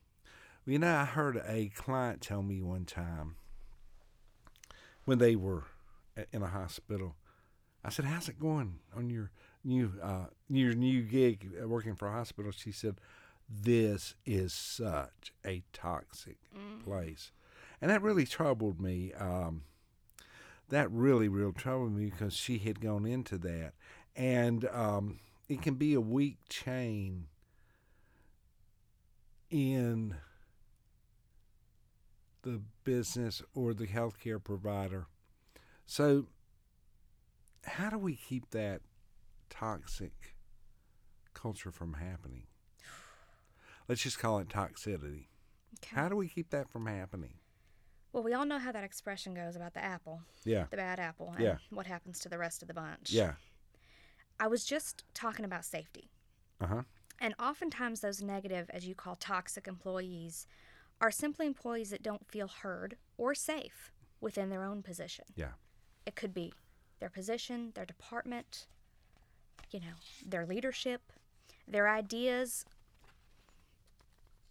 You 0.66 0.78
know, 0.80 0.92
I 0.94 1.04
heard 1.04 1.40
a 1.46 1.68
client 1.68 2.20
tell 2.20 2.42
me 2.42 2.60
one 2.60 2.84
time 2.84 3.36
when 5.04 5.18
they 5.18 5.36
were 5.36 5.64
in 6.32 6.42
a 6.42 6.48
hospital. 6.48 7.14
I 7.84 7.90
said, 7.90 8.06
"How's 8.06 8.28
it 8.28 8.40
going 8.40 8.80
on 8.96 9.08
your 9.08 9.30
new 9.62 9.92
uh, 10.02 10.26
your 10.48 10.74
new 10.74 11.02
gig 11.02 11.52
uh, 11.62 11.68
working 11.68 11.94
for 11.94 12.08
a 12.08 12.12
hospital?" 12.12 12.50
She 12.50 12.72
said, 12.72 12.96
"This 13.48 14.16
is 14.24 14.52
such 14.52 15.32
a 15.44 15.62
toxic 15.72 16.38
Mm. 16.56 16.82
place," 16.82 17.30
and 17.80 17.88
that 17.90 18.02
really 18.02 18.26
troubled 18.26 18.80
me. 18.80 19.12
Um, 19.12 19.62
that 20.68 20.90
really, 20.90 21.28
real 21.28 21.52
troubled 21.52 21.92
me 21.92 22.10
because 22.10 22.34
she 22.34 22.58
had 22.58 22.80
gone 22.80 23.06
into 23.06 23.38
that, 23.38 23.74
and 24.16 24.64
um, 24.70 25.20
it 25.48 25.62
can 25.62 25.74
be 25.74 25.94
a 25.94 26.00
weak 26.00 26.38
chain 26.48 27.28
in 29.50 30.16
the 32.42 32.62
business 32.84 33.42
or 33.54 33.74
the 33.74 33.86
healthcare 33.86 34.42
provider. 34.42 35.06
So, 35.86 36.26
how 37.64 37.90
do 37.90 37.98
we 37.98 38.14
keep 38.16 38.50
that 38.50 38.82
toxic 39.50 40.36
culture 41.34 41.70
from 41.72 41.94
happening? 41.94 42.44
Let's 43.88 44.02
just 44.02 44.18
call 44.18 44.38
it 44.38 44.48
toxicity. 44.48 45.26
Okay. 45.82 45.94
How 45.94 46.08
do 46.08 46.16
we 46.16 46.28
keep 46.28 46.50
that 46.50 46.68
from 46.68 46.86
happening? 46.86 47.34
Well, 48.12 48.22
we 48.22 48.32
all 48.32 48.46
know 48.46 48.58
how 48.58 48.72
that 48.72 48.82
expression 48.84 49.34
goes 49.34 49.56
about 49.56 49.74
the 49.74 49.84
apple, 49.84 50.22
Yeah, 50.44 50.66
the 50.70 50.76
bad 50.76 50.98
apple, 50.98 51.32
and 51.34 51.42
Yeah. 51.44 51.56
what 51.70 51.86
happens 51.86 52.18
to 52.20 52.28
the 52.28 52.38
rest 52.38 52.62
of 52.62 52.68
the 52.68 52.74
bunch. 52.74 53.10
yeah, 53.10 53.34
I 54.40 54.46
was 54.48 54.64
just 54.64 55.04
talking 55.14 55.44
about 55.44 55.64
safety. 55.64 56.10
uh 56.60 56.66
huh, 56.66 56.82
And 57.20 57.34
oftentimes, 57.40 58.00
those 58.00 58.22
negative, 58.22 58.68
as 58.70 58.86
you 58.86 58.94
call 58.94 59.16
toxic 59.16 59.66
employees, 59.66 60.46
are 61.00 61.10
simply 61.10 61.46
employees 61.46 61.90
that 61.90 62.02
don't 62.02 62.26
feel 62.30 62.48
heard 62.48 62.96
or 63.16 63.34
safe 63.34 63.92
within 64.20 64.50
their 64.50 64.64
own 64.64 64.82
position. 64.82 65.24
yeah, 65.34 65.52
It 66.04 66.14
could 66.16 66.34
be 66.34 66.52
their 67.00 67.10
position, 67.10 67.72
their 67.74 67.84
department, 67.86 68.66
you 69.70 69.80
know, 69.80 69.96
their 70.24 70.46
leadership, 70.46 71.12
their 71.68 71.88
ideas. 71.88 72.64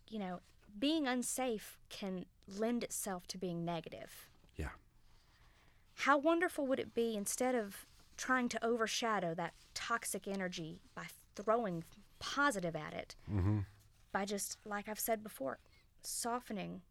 You 0.07 0.19
know, 0.19 0.39
being 0.77 1.07
unsafe 1.07 1.77
can 1.89 2.25
lend 2.47 2.83
itself 2.83 3.27
to 3.27 3.37
being 3.37 3.65
negative. 3.65 4.29
yeah, 4.55 4.69
How 5.95 6.17
wonderful 6.17 6.67
would 6.67 6.79
it 6.79 6.93
be 6.93 7.15
instead 7.15 7.55
of 7.55 7.85
trying 8.17 8.49
to 8.49 8.63
overshadow 8.65 9.33
that 9.35 9.53
toxic 9.73 10.27
energy 10.27 10.79
by 10.93 11.05
throwing 11.35 11.83
positive 12.19 12.75
at 12.75 12.93
it, 12.93 13.15
mm-hmm. 13.31 13.59
by 14.11 14.25
just, 14.25 14.57
like 14.65 14.87
I've 14.87 14.99
said 14.99 15.23
before, 15.23 15.59
softening 16.01 16.81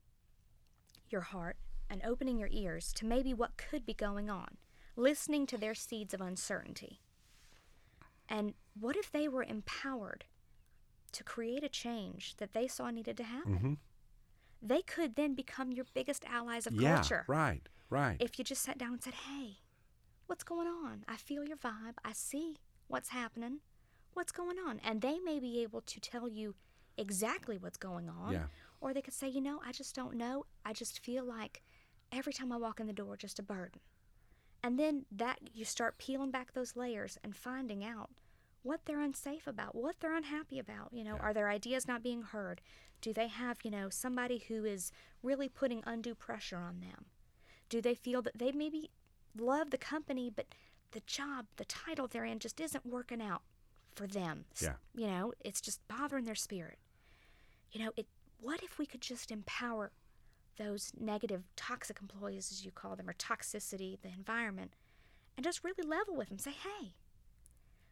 your 1.09 1.23
heart 1.23 1.57
and 1.91 2.03
opening 2.05 2.39
your 2.39 2.49
ears 2.51 2.93
to 2.95 3.07
maybe 3.07 3.35
what 3.35 3.57
could 3.57 3.87
be 3.87 3.95
going 3.95 4.31
on, 4.31 4.57
listening 4.97 5.47
to 5.47 5.59
their 5.59 5.75
seeds 5.75 6.15
of 6.15 6.21
uncertainty. 6.21 7.01
And 8.29 8.55
what 8.79 8.97
if 8.97 9.13
they 9.13 9.29
were 9.29 9.45
empowered 9.45 10.25
to 11.13 11.23
create 11.25 11.63
a 11.63 11.69
change 11.69 12.37
that 12.39 12.55
they 12.55 12.67
saw 12.67 12.91
needed 12.91 13.17
to 13.19 13.25
happen? 13.25 13.59
Mhm. 13.59 13.79
They 14.63 14.83
could 14.83 15.15
then 15.15 15.35
become 15.35 15.73
your 15.73 15.85
biggest 15.95 16.25
allies 16.25 16.67
of 16.67 16.75
yeah, 16.75 16.95
culture 16.95 17.25
right, 17.29 17.69
right, 17.91 18.17
if 18.19 18.39
you 18.39 18.45
just 18.45 18.63
sat 18.63 18.79
down 18.79 18.95
and 18.95 19.03
said, 19.03 19.15
Hey, 19.15 19.59
what's 20.27 20.43
going 20.43 20.67
on? 20.67 21.05
I 21.07 21.17
feel 21.17 21.45
your 21.45 21.59
vibe. 21.59 21.99
I 22.05 22.13
see 22.13 22.57
what's 22.89 23.11
happening. 23.11 23.61
What's 24.15 24.33
going 24.33 24.57
on? 24.59 24.81
And 24.85 25.01
they 25.01 25.19
may 25.19 25.39
be 25.41 25.63
able 25.63 25.81
to 25.83 26.01
tell 26.01 26.29
you 26.29 26.55
exactly 26.97 27.59
what's 27.59 27.77
going 27.77 28.09
on. 28.09 28.33
Yeah. 28.33 28.45
Or 28.81 28.95
they 28.95 29.03
could 29.03 29.15
say, 29.15 29.29
You 29.29 29.41
know, 29.41 29.61
I 29.67 29.73
just 29.73 29.95
don't 29.95 30.15
know. 30.15 30.47
I 30.65 30.73
just 30.73 30.99
feel 31.01 31.25
like 31.25 31.63
every 32.13 32.33
time 32.33 32.53
I 32.53 32.57
walk 32.57 32.81
in 32.81 32.87
the 32.87 32.93
door, 32.93 33.17
just 33.17 33.39
a 33.39 33.43
burden. 33.43 33.81
And 34.63 34.79
then 34.79 35.05
that 35.13 35.39
you 35.53 35.65
start 35.65 35.99
peeling 35.99 36.31
back 36.31 36.53
those 36.53 36.77
layers 36.77 37.19
and 37.23 37.37
finding 37.37 37.85
out 37.85 38.11
what 38.63 38.81
they're 38.87 39.01
unsafe 39.03 39.47
about, 39.47 39.75
what 39.75 39.97
they're 40.01 40.17
unhappy 40.17 40.59
about. 40.59 40.89
You 40.93 41.05
know, 41.05 41.17
Yeah. 41.17 41.23
are 41.23 41.35
their 41.35 41.49
ideas 41.51 41.87
not 41.87 42.03
being 42.03 42.23
heard? 42.23 42.63
Do 43.03 43.13
they 43.13 43.29
have, 43.29 43.59
you 43.65 43.71
know, 43.71 43.91
somebody 43.91 44.39
who 44.49 44.65
is 44.65 44.91
really 45.23 45.49
putting 45.49 45.83
undue 45.87 46.15
pressure 46.15 46.57
on 46.57 46.81
them? 46.81 47.07
Do 47.69 47.83
they 47.83 47.95
feel 47.95 48.23
that 48.23 48.39
they 48.39 48.53
maybe 48.53 48.91
love 49.37 49.71
the 49.71 49.77
company, 49.79 50.31
but 50.31 50.55
the 50.93 51.01
job, 51.01 51.47
the 51.57 51.65
title 51.67 52.07
they're 52.07 52.25
in 52.25 52.39
just 52.39 52.61
isn't 52.61 52.87
working 52.87 53.21
out 53.21 53.43
for 53.95 54.07
them? 54.07 54.45
Yeah. 54.61 54.75
You 54.95 55.07
know, 55.07 55.33
it's 55.45 55.61
just 55.61 55.87
bothering 55.89 56.25
their 56.25 56.35
spirit. 56.35 56.79
You 57.73 57.85
know, 57.85 57.93
it 57.97 58.07
what 58.41 58.63
if 58.63 58.79
we 58.79 58.87
could 58.87 59.01
just 59.01 59.31
empower 59.31 59.91
those 60.59 60.93
negative 60.99 61.45
toxic 61.57 61.99
employees 62.01 62.53
as 62.53 62.65
you 62.65 62.71
call 62.71 62.95
them 62.95 63.09
or 63.09 63.15
toxicity, 63.15 63.99
the 64.03 64.09
environment, 64.17 64.75
and 65.37 65.45
just 65.45 65.65
really 65.65 65.87
level 65.87 66.15
with 66.15 66.29
them. 66.29 66.39
Say, 66.39 66.53
hey, 66.53 66.95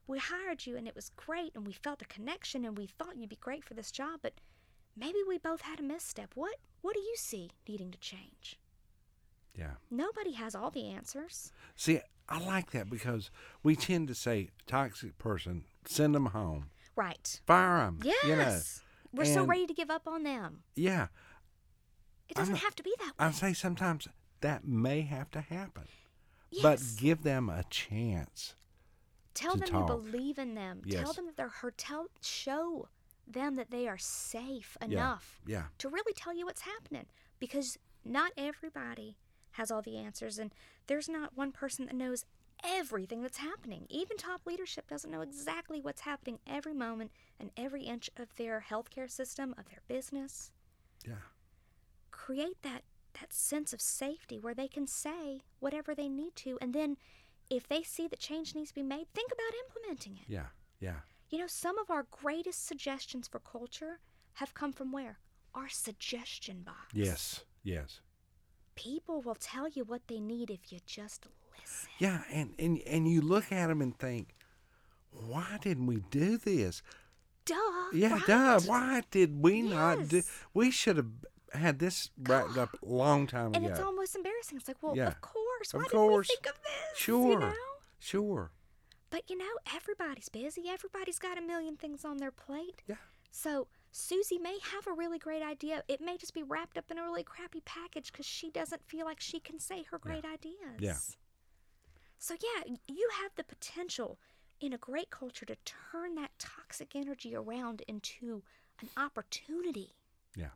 we 0.07 0.19
hired 0.19 0.67
you 0.67 0.77
and 0.77 0.87
it 0.87 0.95
was 0.95 1.11
great 1.17 1.53
and 1.55 1.67
we 1.67 1.73
felt 1.73 2.03
a 2.03 2.07
connection 2.07 2.65
and 2.65 2.77
we 2.77 2.87
thought 2.87 3.17
you'd 3.17 3.29
be 3.29 3.37
great 3.37 3.65
for 3.65 3.75
this 3.75 3.91
job, 3.91 4.21
but 4.23 4.35
maybe 4.97 5.19
we 5.27 5.39
both 5.39 5.63
had 5.63 5.81
a 5.81 5.83
misstep. 5.83 6.33
What 6.35 6.57
what 6.83 6.95
do 6.95 7.01
you 7.01 7.15
see 7.17 7.51
needing 7.69 7.91
to 7.93 7.99
change? 7.99 8.59
yeah. 9.57 9.73
Nobody 9.91 10.33
has 10.33 10.55
all 10.55 10.71
the 10.71 10.87
answers. 10.87 11.53
See, 11.77 12.01
I 12.29 12.39
like 12.45 12.71
that 12.71 12.89
because 12.89 13.31
we 13.63 13.77
tend 13.77 14.09
to 14.09 14.15
say 14.15 14.51
toxic 14.67 15.19
person, 15.19 15.65
send 15.87 16.15
them 16.15 16.27
home, 16.27 16.71
Right. 16.97 17.41
fire 17.47 17.79
them. 17.79 18.01
Yes. 18.03 18.25
You 18.25 18.37
know, 18.37 18.61
We're 19.13 19.33
so 19.35 19.45
ready 19.45 19.67
to 19.67 19.75
give 19.75 19.91
up 19.91 20.07
on 20.09 20.23
them. 20.23 20.63
yeah. 20.75 21.09
It 22.29 22.37
doesn't 22.37 22.55
I'm- 22.55 22.65
have 22.65 22.75
to 22.77 22.83
be 22.83 22.95
that 22.99 23.19
way. 23.19 23.27
I 23.27 23.31
say 23.31 23.53
sometimes 23.53 24.09
that 24.41 24.65
may 24.67 25.03
have 25.03 25.31
to 25.33 25.41
happen, 25.43 25.89
yes. 26.51 26.63
but 26.63 26.81
give 27.01 27.23
them 27.23 27.51
a 27.51 27.63
chance. 27.65 28.55
Tell 29.35 29.57
them 29.57 29.69
talk. 29.69 29.81
you 29.89 29.97
believe 29.97 30.39
in 30.39 30.55
them. 30.55 30.83
Yes. 30.85 31.03
Tell 31.03 31.13
them 31.13 31.27
that 31.27 31.37
they're 31.37 31.49
hurt. 31.49 31.77
Tell 31.79 32.09
show 32.23 32.89
them 33.27 33.55
that 33.57 33.71
they 33.71 33.87
are 33.89 33.99
safe 33.99 34.77
enough 34.83 35.41
yeah. 35.47 35.57
Yeah, 35.57 35.65
to 35.79 35.89
really 35.89 36.13
tell 36.13 36.35
you 36.35 36.45
what's 36.45 36.63
happening 36.63 37.07
because 37.39 37.79
not 38.05 38.33
everybody 38.37 39.17
has 39.53 39.71
all 39.71 39.81
the 39.83 39.97
answers 39.97 40.39
and 40.39 40.53
there's 40.87 41.09
not 41.09 41.37
one 41.37 41.53
person 41.53 41.87
that 41.87 41.95
knows 41.95 42.25
everything 42.65 43.23
that's 43.23 43.39
happening. 43.39 43.87
Even 43.89 44.17
top 44.17 44.43
leadership 44.47 44.89
doesn't 44.89 45.11
know 45.11 45.21
exactly 45.21 45.81
what's 45.81 46.03
happening 46.03 46.39
every 46.47 46.75
moment 46.75 47.11
and 47.41 47.51
every 47.57 47.83
inch 47.85 48.11
of 48.17 48.35
their 48.37 48.65
healthcare 48.69 49.11
system, 49.11 49.55
of 49.59 49.69
their 49.69 49.83
business. 49.89 50.51
yeah, 51.07 51.15
Create 52.11 52.61
that 52.63 52.83
that 53.21 53.33
sense 53.33 53.73
of 53.75 53.81
safety 53.81 54.39
where 54.39 54.55
they 54.55 54.69
can 54.69 54.87
say 54.87 55.43
whatever 55.61 55.95
they 55.95 56.09
need 56.09 56.35
to 56.35 56.57
and 56.63 56.73
then 56.73 56.97
if 57.51 57.69
they 57.69 57.83
see 57.83 58.09
that 58.09 58.19
change 58.19 58.55
needs 58.55 58.71
to 58.71 58.75
be 58.77 58.83
made, 58.83 59.07
think 59.13 59.31
about 59.31 59.53
implementing 59.67 60.17
it. 60.17 60.25
yeah, 60.33 60.47
yeah, 60.81 61.01
You 61.29 61.39
know, 61.41 61.47
some 61.47 61.77
of 61.79 61.91
our 61.91 62.07
greatest 62.11 62.67
suggestions 62.67 63.29
for 63.29 63.39
culture 63.41 64.01
have 64.35 64.55
come 64.55 64.73
from 64.73 64.91
where? 64.93 65.19
Our 65.55 65.69
suggestion 65.69 66.63
box. 66.63 66.95
yes, 66.95 67.45
yes. 67.63 68.01
People 68.83 69.21
will 69.23 69.35
tell 69.37 69.69
you 69.69 69.85
what 69.85 70.03
they 70.09 70.19
need 70.21 70.51
if 70.51 70.73
you 70.73 70.79
just 70.87 71.27
listen. 71.59 71.89
Yeah, 71.99 72.23
and, 72.33 72.55
and, 72.59 72.81
and 72.87 73.09
you 73.09 73.21
look 73.21 73.53
at 73.53 73.69
them 73.69 73.81
and 73.81 73.97
think, 73.99 74.35
why 75.13 75.59
didn't 75.61 75.87
we 75.87 76.03
do 76.11 76.37
this? 76.39 76.83
Duh. 77.45 77.55
Yeah, 77.93 78.15
right? 78.15 78.27
duh. 78.27 78.61
Why 78.61 79.03
did 79.11 79.43
we 79.43 79.63
not 79.63 80.09
do? 80.09 80.23
We 80.55 80.71
should 80.71 80.97
have 80.97 81.11
had 81.53 81.79
this 81.79 82.11
wrapped 82.19 82.57
up 82.57 82.71
a 82.83 82.87
long 82.87 83.27
time 83.27 83.53
And 83.55 83.65
ago. 83.65 83.69
it's 83.69 83.81
almost 83.81 84.17
embarrassing. 84.17 84.59
It's 84.59 84.69
like, 84.69 84.83
well, 84.83 84.97
Yeah. 84.97 85.09
of 85.09 85.21
course. 85.21 85.75
Of 85.75 85.81
Why 85.83 85.87
course. 85.89 86.29
didn't 86.29 86.41
we 86.41 86.51
think 86.51 86.57
of 86.57 86.63
this? 86.63 86.99
sure, 86.99 87.33
You 87.33 87.39
know? 87.39 87.55
sure. 88.01 88.51
But 89.11 89.29
you 89.29 89.37
know, 89.37 89.53
everybody's 89.75 90.29
busy. 90.31 90.63
Everybody's 90.69 91.19
got 91.19 91.37
a 91.37 91.43
million 91.43 91.77
things 91.77 92.05
on 92.05 92.17
their 92.17 92.31
plate. 92.31 92.83
Yeah, 92.89 92.97
So 93.31 93.69
Susie 93.95 94.39
may 94.39 94.59
have 94.73 94.87
a 94.87 94.93
really 94.93 95.19
great 95.19 95.43
idea. 95.43 95.85
It 95.87 96.01
may 96.01 96.17
just 96.17 96.33
be 96.33 96.43
wrapped 96.43 96.79
up 96.79 96.91
in 96.91 96.99
a 96.99 97.03
really 97.03 97.23
crappy 97.23 97.61
package 97.65 98.11
because 98.11 98.25
she 98.25 98.51
doesn't 98.51 98.83
feel 98.89 99.05
like 99.05 99.21
she 99.21 99.39
can 99.39 99.59
say 99.59 99.85
her 99.91 99.99
great 99.99 100.25
ideas. 100.25 100.81
Yeah. 100.81 100.97
So 102.19 102.35
yeah, 102.41 102.75
you 102.89 103.09
have 103.23 103.33
the 103.37 103.45
potential 103.45 104.19
in 104.61 104.73
a 104.73 104.79
great 104.79 105.11
culture 105.11 105.45
to 105.45 105.57
turn 105.67 106.15
that 106.15 106.31
toxic 106.39 106.97
energy 106.97 107.37
around 107.37 107.83
into 107.87 108.43
an 108.81 108.89
opportunity 108.97 109.91
yeah. 110.37 110.55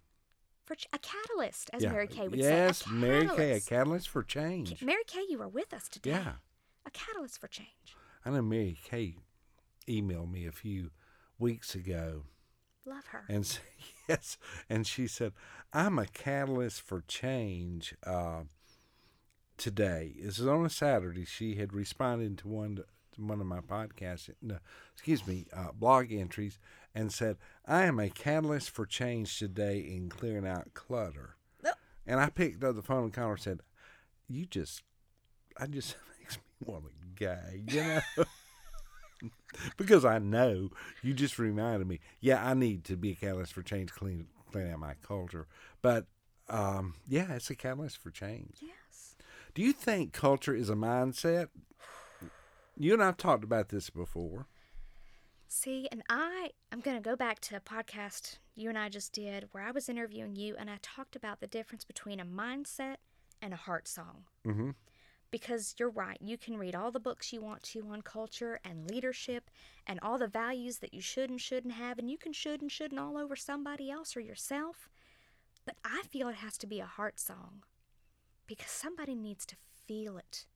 for 0.64 0.75
ch- 0.75 0.87
a 0.95 0.99
catalyst, 0.99 1.69
as 1.75 1.83
yeah. 1.83 1.93
Mary 1.93 2.07
Kay 2.07 2.28
would 2.28 2.38
yes, 2.38 2.78
say. 2.78 2.90
a 2.90 2.95
Mary 2.95 3.26
Kay, 3.26 3.28
a 3.28 3.37
catalyst. 3.37 3.69
catalyst 3.69 4.09
for 4.09 4.23
change. 4.23 4.83
Mary 4.83 5.02
Kay, 5.07 5.25
you 5.28 5.43
are 5.43 5.49
with 5.49 5.75
us 5.75 5.88
today. 5.88 6.11
Yeah. 6.11 6.33
A 6.87 6.90
catalyst 6.90 7.38
for 7.38 7.49
change. 7.49 7.97
I 8.25 8.31
know 8.31 8.40
Mary 8.43 8.78
Kay 8.83 9.16
emailed 9.87 10.31
me 10.31 10.47
a 10.47 10.52
few 10.52 10.90
weeks 11.38 11.75
ago 11.75 12.23
Love 12.87 13.07
her. 13.09 13.25
and 13.28 13.59
yes, 14.09 14.38
and 14.71 14.87
she 14.87 15.07
said, 15.09 15.33
"I'm 15.73 15.99
a 15.99 16.07
catalyst 16.07 16.81
for 16.83 17.02
change." 17.09 17.95
Uh, 18.07 18.43
today 19.57 20.14
this 20.23 20.38
is 20.38 20.47
on 20.47 20.64
a 20.64 20.71
Saturday. 20.71 21.25
She 21.25 21.57
had 21.57 21.73
responded 21.73 22.38
to 22.38 22.49
one 22.49 22.76
to 22.76 22.85
one 23.23 23.40
of 23.40 23.47
my 23.47 23.61
podcasts, 23.61 24.31
no, 24.40 24.59
excuse 24.93 25.26
me, 25.26 25.47
uh, 25.52 25.73
blog 25.73 26.12
entries, 26.12 26.59
and 26.95 27.12
said, 27.12 27.38
"I 27.66 27.85
am 27.85 27.99
a 27.99 28.09
catalyst 28.09 28.71
for 28.71 28.87
change 28.87 29.38
today 29.38 29.78
in 29.81 30.09
clearing 30.09 30.47
out 30.47 30.75
clutter." 30.75 31.37
Oh. 31.64 31.73
And 32.07 32.21
I 32.21 32.31
picked 32.31 32.62
up 32.62 32.76
the 32.76 32.83
phone 32.83 33.05
and 33.05 33.12
called 33.12 33.28
her 33.28 33.33
and 33.35 33.43
said, 33.43 33.61
"You 34.28 34.47
just, 34.47 34.83
I 35.59 35.66
just 35.66 35.97
makes 36.21 36.37
me 36.37 36.43
want 36.64 36.85
to 36.85 36.90
gag, 37.16 37.73
you 37.73 37.83
know." 37.83 38.00
because 39.76 40.04
I 40.04 40.18
know 40.18 40.70
you 41.02 41.14
just 41.14 41.38
reminded 41.38 41.87
me. 41.87 42.00
Yeah, 42.20 42.44
I 42.44 42.54
need 42.54 42.85
to 42.85 42.96
be 42.96 43.12
a 43.12 43.14
catalyst 43.14 43.52
for 43.52 43.62
change, 43.62 43.92
clean 43.92 44.26
clean 44.50 44.70
out 44.70 44.78
my 44.78 44.94
culture. 45.02 45.46
But 45.82 46.06
um, 46.49 46.94
yeah, 47.06 47.32
it's 47.32 47.50
a 47.50 47.54
catalyst 47.54 47.99
for 47.99 48.11
change. 48.11 48.58
Yes. 48.61 49.16
Do 49.54 49.62
you 49.62 49.73
think 49.73 50.12
culture 50.12 50.54
is 50.54 50.70
a 50.70 50.75
mindset? 50.75 51.49
You 52.76 52.92
and 52.92 53.02
I've 53.02 53.16
talked 53.16 53.44
about 53.44 53.70
this 53.70 53.88
before. 53.90 54.46
See, 55.49 55.88
and 55.90 56.02
I 56.11 56.50
I'm 56.70 56.80
going 56.80 56.96
to 56.96 57.02
go 57.02 57.16
back 57.16 57.40
to 57.40 57.56
a 57.56 57.61
podcast 57.61 58.38
you 58.56 58.70
and 58.70 58.78
I 58.78 58.88
just 58.88 59.12
did 59.12 59.49
where 59.52 59.62
I 59.62 59.70
was 59.70 59.88
interviewing 59.88 60.35
you 60.35 60.56
and 60.58 60.70
I 60.70 60.78
talked 60.80 61.14
about 61.14 61.40
the 61.40 61.46
difference 61.46 61.85
between 61.85 62.18
a 62.18 62.25
mindset 62.25 62.96
and 63.40 63.52
a 63.52 63.56
heart 63.56 63.87
song. 63.87 64.25
Mm-hmm. 64.46 64.70
Because 65.38 65.75
you're 65.78 65.90
right, 65.90 66.16
you 66.23 66.38
can 66.38 66.57
read 66.57 66.75
all 66.75 66.90
the 66.90 66.99
books 66.99 67.31
you 67.31 67.43
want 67.43 67.62
to 67.64 67.87
on 67.90 68.00
culture 68.00 68.59
and 68.64 68.90
leadership 68.90 69.50
and 69.87 69.99
all 70.00 70.16
the 70.16 70.26
values 70.26 70.78
that 70.78 70.95
you 70.95 71.02
should 71.02 71.28
and 71.28 71.38
shouldn't 71.38 71.75
have, 71.75 71.99
and 71.99 72.11
you 72.11 72.16
can 72.16 72.33
should 72.33 72.62
and 72.62 72.73
shouldn't 72.73 72.99
all 72.99 73.19
over 73.19 73.37
somebody 73.37 73.90
else 73.90 74.16
or 74.16 74.21
yourself. 74.21 74.88
But 75.66 75.76
I 75.85 76.05
feel 76.09 76.28
it 76.28 76.37
has 76.37 76.57
to 76.57 76.66
be 76.66 76.81
a 76.81 76.87
heart 76.87 77.21
song 77.21 77.64
because 78.47 78.71
somebody 78.71 79.14
needs 79.14 79.45
to 79.47 79.57
feel 79.87 80.16
it. 80.16 80.47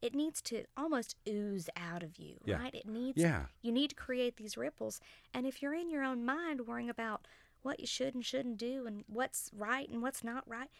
It 0.00 0.14
needs 0.14 0.40
to 0.42 0.64
almost 0.74 1.16
ooze 1.28 1.68
out 1.76 2.02
of 2.02 2.16
you, 2.16 2.38
Yeah. 2.46 2.56
right? 2.60 2.74
It 2.74 2.86
needs 2.86 3.20
Yeah. 3.20 3.48
you 3.60 3.72
need 3.72 3.90
to 3.90 3.94
create 3.96 4.36
these 4.38 4.56
ripples. 4.56 5.02
And 5.34 5.46
if 5.46 5.60
you're 5.60 5.74
in 5.74 5.90
your 5.90 6.02
own 6.02 6.24
mind 6.24 6.66
worrying 6.66 6.88
about 6.88 7.28
what 7.60 7.78
you 7.78 7.86
should 7.86 8.14
and 8.14 8.24
shouldn't 8.24 8.56
do 8.56 8.86
and 8.86 9.04
what's 9.06 9.50
right 9.52 9.86
and 9.86 10.00
what's 10.00 10.24
not 10.24 10.48
right, 10.48 10.70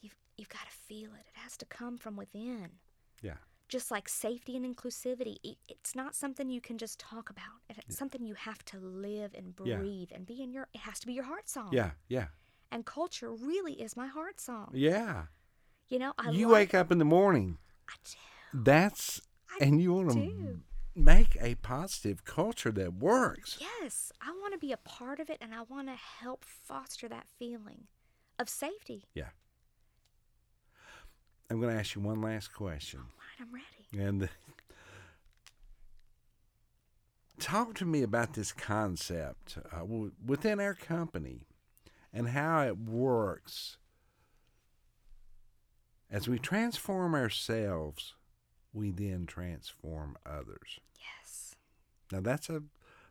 you've 0.00 0.16
you've 0.36 0.48
got 0.48 0.64
to 0.64 0.72
feel 0.72 1.14
it. 1.14 1.26
It 1.32 1.36
has 1.36 1.56
to 1.58 1.64
come 1.64 1.96
from 1.96 2.16
within. 2.16 2.80
Yeah. 3.24 3.36
Just 3.68 3.90
like 3.90 4.08
safety 4.08 4.56
and 4.56 4.64
inclusivity, 4.64 5.36
i- 5.44 5.56
it's 5.68 5.94
not 5.96 6.14
something 6.14 6.50
you 6.50 6.60
can 6.60 6.76
just 6.78 6.98
talk 7.00 7.30
about. 7.30 7.60
It's 7.70 7.96
something 7.96 8.22
you 8.24 8.34
have 8.34 8.62
to 8.66 8.78
live 8.78 9.32
and 9.34 9.54
Yeah. 9.64 9.78
breathe 9.78 10.10
and 10.12 10.26
be 10.26 10.42
in 10.42 10.52
your. 10.52 10.68
It 10.74 10.80
has 10.80 11.00
to 11.00 11.06
be 11.06 11.14
your 11.14 11.24
heart 11.24 11.48
song. 11.48 11.72
Yeah. 11.72 11.92
Yeah. 12.08 12.28
And 12.70 12.84
culture 12.84 13.32
really 13.32 13.80
is 13.80 13.96
my 13.96 14.06
heart 14.06 14.38
song. 14.40 14.70
Yeah. 14.74 15.26
You 15.88 15.98
know, 15.98 16.12
I 16.18 16.30
you 16.30 16.48
wake 16.48 16.74
up 16.74 16.92
in 16.92 16.98
the 16.98 17.04
morning. 17.04 17.58
I 17.88 17.94
do. 18.04 18.18
That's 18.70 19.20
I 19.48 19.64
and 19.64 19.80
you 19.80 19.92
want 19.94 20.12
to 20.12 20.62
make 20.94 21.36
a 21.40 21.54
positive 21.56 22.24
culture 22.24 22.72
that 22.72 22.94
works. 22.94 23.58
Yes, 23.60 24.12
I 24.20 24.30
want 24.40 24.52
to 24.52 24.58
be 24.58 24.72
a 24.72 24.76
part 24.76 25.18
of 25.20 25.28
it 25.30 25.38
and 25.40 25.54
I 25.54 25.62
want 25.62 25.88
to 25.88 25.94
help 25.94 26.44
foster 26.44 27.08
that 27.08 27.28
feeling 27.28 27.88
of 28.38 28.48
safety. 28.48 29.08
Yeah. 29.14 29.30
I'm 31.50 31.60
going 31.60 31.72
to 31.72 31.78
ask 31.78 31.94
you 31.94 32.00
one 32.00 32.20
last 32.20 32.52
question. 32.52 33.00
All 33.00 33.46
right, 33.46 33.48
I'm 33.48 33.54
ready. 33.54 34.06
And 34.08 34.28
talk 37.38 37.74
to 37.74 37.84
me 37.84 38.02
about 38.02 38.34
this 38.34 38.52
concept 38.52 39.58
uh, 39.72 39.84
within 40.24 40.60
our 40.60 40.74
company 40.74 41.42
and 42.12 42.28
how 42.28 42.62
it 42.62 42.78
works. 42.78 43.76
As 46.10 46.28
we 46.28 46.38
transform 46.38 47.14
ourselves, 47.14 48.14
we 48.72 48.90
then 48.90 49.26
transform 49.26 50.16
others. 50.24 50.78
Yes, 50.98 51.54
Now 52.12 52.20
that's 52.20 52.48
a 52.48 52.62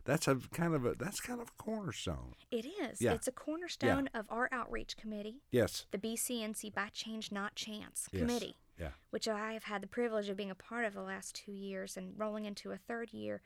that's 0.05 0.27
a 0.27 0.35
kind 0.51 0.73
of 0.75 0.85
a 0.85 0.95
that's 0.95 1.19
kind 1.21 1.41
of 1.41 1.47
a 1.49 1.63
cornerstone. 1.63 2.33
it 2.51 2.65
is. 2.65 3.01
Yeah. 3.01 3.13
It's 3.13 3.27
a 3.27 3.31
cornerstone 3.31 4.09
of 4.13 4.25
our 4.29 4.49
outreach 4.51 4.97
committee, 4.97 5.41
Yes. 5.51 5.85
the 5.91 5.97
BCNC 5.97 6.73
by 6.73 6.89
Change 6.89 7.31
Not 7.31 7.55
Chance 7.55 8.09
Yes. 8.11 8.19
committee, 8.21 8.57
Yeah. 8.79 8.91
which 9.11 9.27
I 9.27 9.53
have 9.53 9.63
had 9.63 9.81
the 9.81 9.87
privilege 9.87 10.29
of 10.29 10.37
being 10.37 10.51
a 10.51 10.55
part 10.55 10.85
of 10.85 10.93
the 10.93 11.01
last 11.03 11.35
two 11.35 11.51
years 11.53 11.95
and 11.97 12.13
rolling 12.17 12.45
into 12.45 12.71
a 12.71 12.77
third 12.77 13.13
year. 13.13 13.41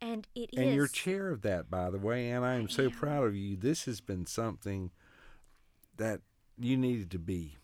And 0.00 0.26
it 0.34 0.50
is. 0.52 0.58
And 0.58 0.74
you're 0.74 0.88
chair 0.88 1.28
of 1.30 1.42
that, 1.42 1.70
by 1.70 1.88
the 1.90 1.98
way, 1.98 2.30
and 2.30 2.44
I 2.44 2.54
am 2.56 2.68
so 2.68 2.84
am. 2.86 2.90
proud 2.90 3.24
of 3.28 3.36
you. 3.36 3.56
This 3.56 3.84
has 3.84 4.00
been 4.00 4.26
something 4.26 4.90
that 5.96 6.20
you 6.58 6.76
needed 6.76 7.10
to 7.12 7.18
be. 7.20 7.58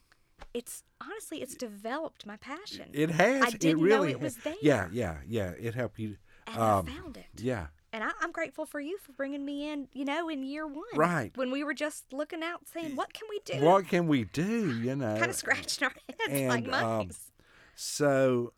it's 0.55 0.85
honestly, 1.01 1.43
it's 1.43 1.55
developed 1.57 2.25
my 2.27 2.37
passion. 2.37 2.91
It 2.93 3.11
has. 3.11 3.43
I 3.43 3.49
it 3.49 3.59
didn't 3.61 3.79
know 3.81 3.85
really 3.85 4.13
it 4.13 4.21
was 4.21 4.37
there. 4.37 4.55
Yeah, 4.63 4.89
yeah, 4.93 5.19
yeah. 5.27 5.51
It 5.59 5.75
helped 5.75 5.99
you. 5.99 6.17
and 6.47 6.57
um, 6.57 6.87
I 6.89 6.93
found 6.93 7.17
it. 7.17 7.27
Yeah, 7.37 7.67
And 7.99 8.05
I, 8.05 8.11
I'm 8.21 8.31
grateful 8.31 8.65
for 8.65 8.79
you 8.79 8.97
for 8.99 9.11
bringing 9.11 9.45
me 9.45 9.69
in, 9.69 9.89
you 9.93 10.05
know, 10.05 10.29
in 10.29 10.45
year 10.45 10.69
one. 10.69 10.85
Right. 10.95 11.33
When 11.35 11.51
we 11.51 11.65
were 11.65 11.75
just 11.75 12.13
looking 12.13 12.45
out 12.45 12.61
saying, 12.73 12.95
what 12.95 13.13
can 13.13 13.27
we 13.29 13.41
do? 13.45 13.65
what 13.65 13.89
can 13.89 14.07
we 14.07 14.23
do? 14.23 14.79
You 14.81 14.95
know, 14.95 15.17
Kind 15.19 15.31
of 15.33 15.35
scratching 15.35 15.83
our 15.83 15.93
heads 16.09 16.49
like 16.49 16.65
and, 16.67 16.75
um, 16.75 16.81
monkeys. 16.81 17.33
So, 17.75 18.53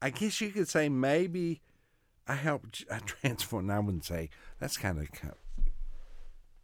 I 0.00 0.08
guess 0.08 0.40
you 0.40 0.48
could 0.52 0.68
say 0.68 0.88
maybe 0.88 1.60
I 2.26 2.32
helped. 2.32 2.82
I 2.90 3.00
transformed. 3.00 3.70
I 3.70 3.78
wouldn't 3.78 4.06
say 4.06 4.30
that's 4.58 4.78
kind 4.78 4.98
of 4.98 5.08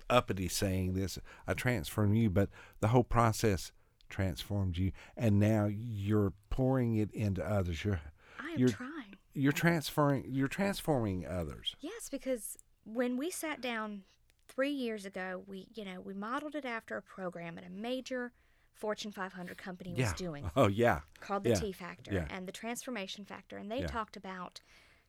uppity 0.09 0.49
saying 0.49 0.95
this. 0.95 1.19
I 1.47 1.53
transformed 1.53 2.17
you, 2.17 2.31
but 2.31 2.49
the 2.81 2.89
whole 2.89 3.05
process 3.05 3.71
transformed 4.09 4.79
you, 4.79 4.93
and 5.15 5.39
now 5.39 5.67
you're 5.67 6.33
pouring 6.49 6.97
it 6.97 7.11
into 7.13 7.47
others. 7.47 7.85
You're 7.85 8.01
I 8.41 8.53
am 8.53 8.59
you're 8.61 8.71
trying. 8.71 8.96
You're 9.37 9.53
transferring. 9.53 10.25
You're 10.29 10.49
transforming 10.49 11.27
others. 11.27 11.77
Yes, 11.81 12.09
because 12.09 12.57
when 12.85 13.17
we 13.17 13.31
sat 13.31 13.61
down 13.61 14.03
three 14.49 14.71
years 14.71 15.05
ago, 15.05 15.43
we, 15.47 15.69
you 15.75 15.85
know, 15.85 16.01
we 16.01 16.15
modeled 16.15 16.55
it 16.55 16.65
after 16.65 16.97
a 16.97 17.03
program 17.03 17.55
that 17.57 17.67
a 17.67 17.71
major 17.71 18.33
Fortune 18.75 19.11
500 19.13 19.57
company 19.57 19.95
was 19.97 20.13
doing 20.13 20.51
Oh 20.57 20.67
yeah. 20.69 21.01
called 21.21 21.45
the 21.45 21.51
Yeah. 21.51 21.55
T 21.61 21.73
Factor 21.73 22.13
Yeah. 22.13 22.27
and 22.31 22.47
the 22.47 22.53
Transformation 22.53 23.25
Factor. 23.25 23.57
And 23.57 23.71
they 23.71 23.81
Yeah. 23.81 23.87
talked 23.87 24.17
about 24.17 24.61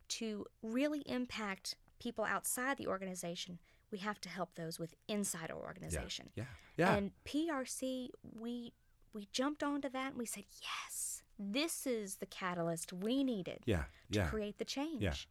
to 0.09 0.45
really 0.63 1.01
impact 1.01 1.75
people 1.99 2.23
outside 2.23 2.77
the 2.77 2.87
organization, 2.87 3.59
we 3.91 3.97
have 3.99 4.21
to 4.21 4.29
help 4.29 4.55
those 4.55 4.79
with 4.79 4.93
inside 5.07 5.51
our 5.51 5.57
organization. 5.57 6.29
Yeah. 6.35 6.45
Yeah. 6.77 6.93
And 6.95 7.11
PRC, 7.25 8.09
we 8.23 8.73
we 9.13 9.27
jumped 9.31 9.63
onto 9.63 9.89
that 9.89 10.09
and 10.09 10.17
we 10.17 10.25
said, 10.27 10.43
yes, 10.61 11.23
this 11.39 11.85
is 11.87 12.15
the 12.15 12.25
catalyst 12.25 12.91
we 12.93 13.23
needed 13.23 13.59
yeah. 13.65 13.83
to 14.11 14.19
Yeah. 14.19 14.27
create 14.27 14.57
the 14.57 14.65
change. 14.65 15.27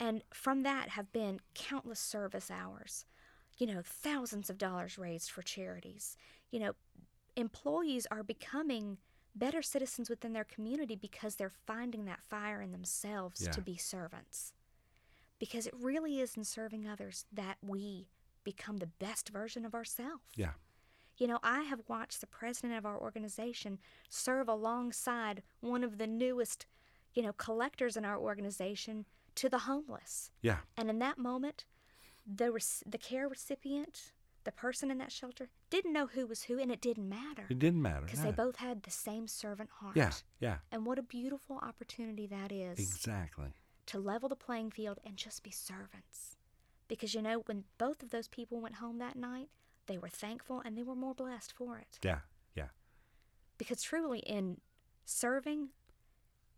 And 0.00 0.22
from 0.32 0.62
that 0.62 0.90
have 0.90 1.12
been 1.12 1.40
countless 1.54 2.00
service 2.00 2.50
hours, 2.50 3.04
you 3.58 3.66
know, 3.66 3.82
thousands 3.84 4.50
of 4.50 4.58
dollars 4.58 4.98
raised 4.98 5.30
for 5.30 5.42
charities. 5.42 6.16
You 6.50 6.60
know, 6.60 6.72
employees 7.36 8.06
are 8.10 8.22
becoming 8.22 8.98
better 9.34 9.62
citizens 9.62 10.10
within 10.10 10.32
their 10.32 10.44
community 10.44 10.96
because 10.96 11.36
they're 11.36 11.48
finding 11.66 12.04
that 12.06 12.22
fire 12.22 12.60
in 12.60 12.72
themselves 12.72 13.42
Yeah. 13.42 13.52
to 13.52 13.60
be 13.60 13.76
servants. 13.76 14.52
Because 15.38 15.66
it 15.66 15.74
really 15.76 16.20
is 16.20 16.36
in 16.36 16.44
serving 16.44 16.86
others 16.88 17.24
that 17.32 17.58
we 17.62 18.08
become 18.44 18.78
the 18.78 18.86
best 18.86 19.28
version 19.28 19.64
of 19.64 19.74
ourselves. 19.74 20.24
Yeah. 20.36 20.52
You 21.18 21.26
know, 21.26 21.38
I 21.42 21.62
have 21.62 21.82
watched 21.88 22.20
the 22.20 22.26
president 22.26 22.74
of 22.74 22.86
our 22.86 22.98
organization 22.98 23.78
serve 24.08 24.48
alongside 24.48 25.42
one 25.60 25.84
of 25.84 25.98
the 25.98 26.06
newest, 26.06 26.66
you 27.14 27.22
know, 27.22 27.32
collectors 27.34 27.96
in 27.96 28.04
our 28.04 28.18
organization 28.18 29.04
to 29.36 29.48
the 29.48 29.58
homeless. 29.60 30.30
Yeah. 30.40 30.58
And 30.76 30.88
in 30.90 30.98
that 31.00 31.18
moment, 31.18 31.64
the 32.26 32.50
rec- 32.52 32.82
the 32.86 32.98
care 32.98 33.28
recipient, 33.28 34.12
the 34.44 34.52
person 34.52 34.90
in 34.90 34.98
that 34.98 35.12
shelter, 35.12 35.48
didn't 35.70 35.92
know 35.92 36.06
who 36.06 36.26
was 36.26 36.44
who, 36.44 36.58
and 36.58 36.72
it 36.72 36.80
didn't 36.80 37.08
matter 37.08 37.46
It 37.48 37.58
didn't 37.58 37.82
matter. 37.82 38.04
because 38.06 38.20
no. 38.20 38.26
they 38.26 38.32
both 38.32 38.56
had 38.56 38.82
the 38.82 38.90
same 38.90 39.26
servant 39.28 39.70
heart. 39.80 39.96
Yeah. 39.96 40.12
Yeah. 40.40 40.56
And 40.72 40.84
what 40.86 40.98
a 40.98 41.02
beautiful 41.02 41.58
opportunity 41.58 42.26
that 42.26 42.50
is 42.52 42.78
Exactly. 42.78 43.52
to 43.86 43.98
level 43.98 44.28
the 44.28 44.36
playing 44.36 44.70
field 44.70 44.98
and 45.04 45.16
just 45.16 45.42
be 45.42 45.50
servants. 45.50 46.36
Because 46.88 47.14
you 47.14 47.22
know, 47.22 47.40
when 47.46 47.64
both 47.78 48.02
of 48.02 48.10
those 48.10 48.28
people 48.28 48.60
went 48.60 48.76
home 48.76 48.98
that 48.98 49.16
night, 49.16 49.48
they 49.86 49.98
were 49.98 50.08
thankful 50.08 50.60
and 50.64 50.76
they 50.76 50.82
were 50.82 50.94
more 50.94 51.14
blessed 51.14 51.52
for 51.52 51.78
it. 51.78 51.98
Yeah. 52.02 52.20
Yeah. 52.54 52.68
Because 53.58 53.82
truly, 53.82 54.20
in 54.20 54.60
serving, 55.04 55.68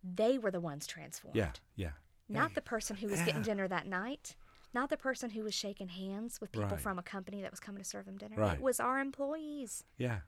they 0.03 0.39
were 0.39 0.51
the 0.51 0.61
ones 0.61 0.87
transformed. 0.87 1.37
Yeah. 1.37 1.53
Yeah. 1.77 1.93
Not 2.29 2.51
Yeah. 2.51 2.55
the 2.55 2.63
person 2.63 2.97
who 2.97 3.09
was 3.09 3.21
Yeah. 3.21 3.27
getting 3.27 3.43
dinner 3.43 3.69
that 3.69 3.87
night, 3.87 4.37
not 4.73 4.91
the 4.91 4.97
person 4.97 5.31
who 5.31 5.43
was 5.45 5.55
shaking 5.55 5.89
hands 5.89 6.41
with 6.41 6.53
people 6.53 6.69
Right. 6.69 6.81
from 6.81 6.99
a 6.99 7.03
company 7.03 7.43
that 7.43 7.51
was 7.51 7.61
coming 7.61 7.83
to 7.83 7.89
serve 7.89 8.07
them 8.07 8.19
dinner. 8.19 8.37
Right. 8.37 8.55
It 8.55 8.61
was 8.61 8.81
our 8.81 8.99
employees. 8.99 9.85
Yeah. 9.97 10.21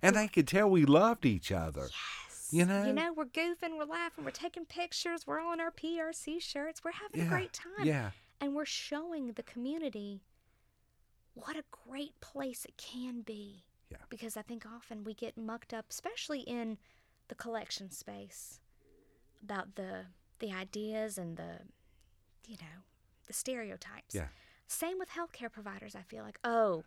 And 0.00 0.16
they 0.16 0.28
could 0.28 0.48
tell 0.48 0.68
we 0.68 0.84
loved 0.84 1.24
each 1.26 1.52
other. 1.52 1.82
Yes. 1.82 2.48
You 2.52 2.64
know? 2.66 2.84
You 2.86 2.92
know, 2.92 3.12
we're 3.12 3.24
goofing, 3.26 3.78
we're 3.78 3.84
laughing, 3.84 4.24
we're 4.24 4.30
taking 4.30 4.66
pictures, 4.66 5.26
we're 5.26 5.40
all 5.40 5.52
in 5.54 5.60
our 5.60 5.70
PRC 5.70 6.38
shirts, 6.40 6.84
we're 6.84 6.92
having 6.92 7.20
Yeah. 7.20 7.26
a 7.26 7.30
great 7.30 7.52
time. 7.52 7.84
Yeah. 7.84 8.10
And 8.40 8.54
we're 8.54 8.64
showing 8.66 9.32
the 9.32 9.42
community 9.42 10.20
what 11.34 11.56
a 11.56 11.64
great 11.86 12.20
place 12.20 12.64
it 12.64 12.76
can 12.76 13.22
be. 13.22 13.64
Yeah. 13.90 13.98
Because 14.08 14.36
I 14.36 14.42
think 14.42 14.64
often 14.66 15.04
we 15.04 15.14
get 15.14 15.36
mucked 15.36 15.74
up, 15.74 15.86
especially 15.90 16.40
in 16.40 16.78
the 17.28 17.34
collection 17.34 17.90
space, 17.90 18.60
about 19.42 19.74
the 19.76 20.06
the 20.38 20.52
ideas 20.52 21.18
and 21.18 21.36
the 21.36 21.58
you 22.46 22.56
know, 22.60 22.82
the 23.26 23.32
stereotypes. 23.32 24.14
Yeah. 24.14 24.28
Same 24.66 24.98
with 24.98 25.10
healthcare 25.10 25.52
providers, 25.52 25.94
I 25.94 26.02
feel 26.02 26.24
like, 26.24 26.38
oh, 26.44 26.82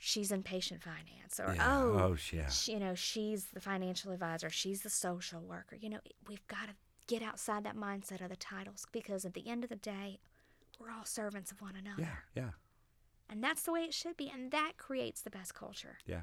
she's 0.00 0.32
in 0.32 0.42
patient 0.42 0.82
finance 0.82 1.38
or 1.40 1.54
Yeah. 1.54 1.76
oh, 1.78 1.92
Oh, 1.98 2.16
yeah. 2.32 2.48
sh- 2.48 2.68
you 2.68 2.78
know, 2.80 2.94
she's 2.94 3.46
the 3.46 3.60
financial 3.60 4.12
advisor, 4.12 4.50
she's 4.50 4.82
the 4.82 4.90
social 4.90 5.40
worker. 5.40 5.76
You 5.76 5.90
know, 5.90 6.00
we've 6.28 6.46
got 6.48 6.66
to 6.68 6.74
get 7.06 7.22
outside 7.22 7.64
that 7.64 7.76
mindset 7.76 8.20
of 8.20 8.30
the 8.30 8.36
titles 8.36 8.86
because 8.92 9.24
at 9.24 9.34
the 9.34 9.48
end 9.48 9.62
of 9.64 9.70
the 9.70 9.76
day, 9.76 10.18
we're 10.80 10.90
all 10.90 11.04
servants 11.04 11.52
of 11.52 11.60
one 11.60 11.74
another. 11.76 12.02
Yeah. 12.34 12.42
Yeah. 12.42 12.50
And 13.28 13.42
that's 13.42 13.62
the 13.62 13.72
way 13.72 13.80
it 13.80 13.94
should 13.94 14.16
be. 14.16 14.30
And 14.32 14.50
that 14.52 14.72
creates 14.76 15.22
the 15.22 15.30
best 15.30 15.54
culture. 15.54 15.98
Yeah. 16.06 16.22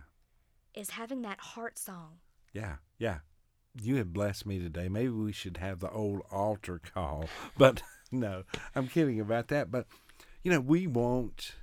is 0.73 0.91
having 0.91 1.21
that 1.21 1.39
heart 1.39 1.77
song. 1.77 2.19
Yeah, 2.53 2.75
yeah. 2.97 3.19
You 3.79 3.95
have 3.97 4.13
blessed 4.13 4.45
me 4.45 4.59
today. 4.59 4.87
Maybe 4.87 5.09
we 5.09 5.31
should 5.31 5.57
have 5.57 5.79
the 5.79 5.89
old 5.89 6.21
altar 6.31 6.79
call, 6.79 7.25
but 7.57 7.81
no, 8.11 8.43
I'm 8.75 8.87
kidding 8.87 9.19
about 9.19 9.47
that. 9.49 9.71
But 9.71 9.87
you 10.43 10.51
know, 10.51 10.59
we 10.59 10.87
want 10.87 11.55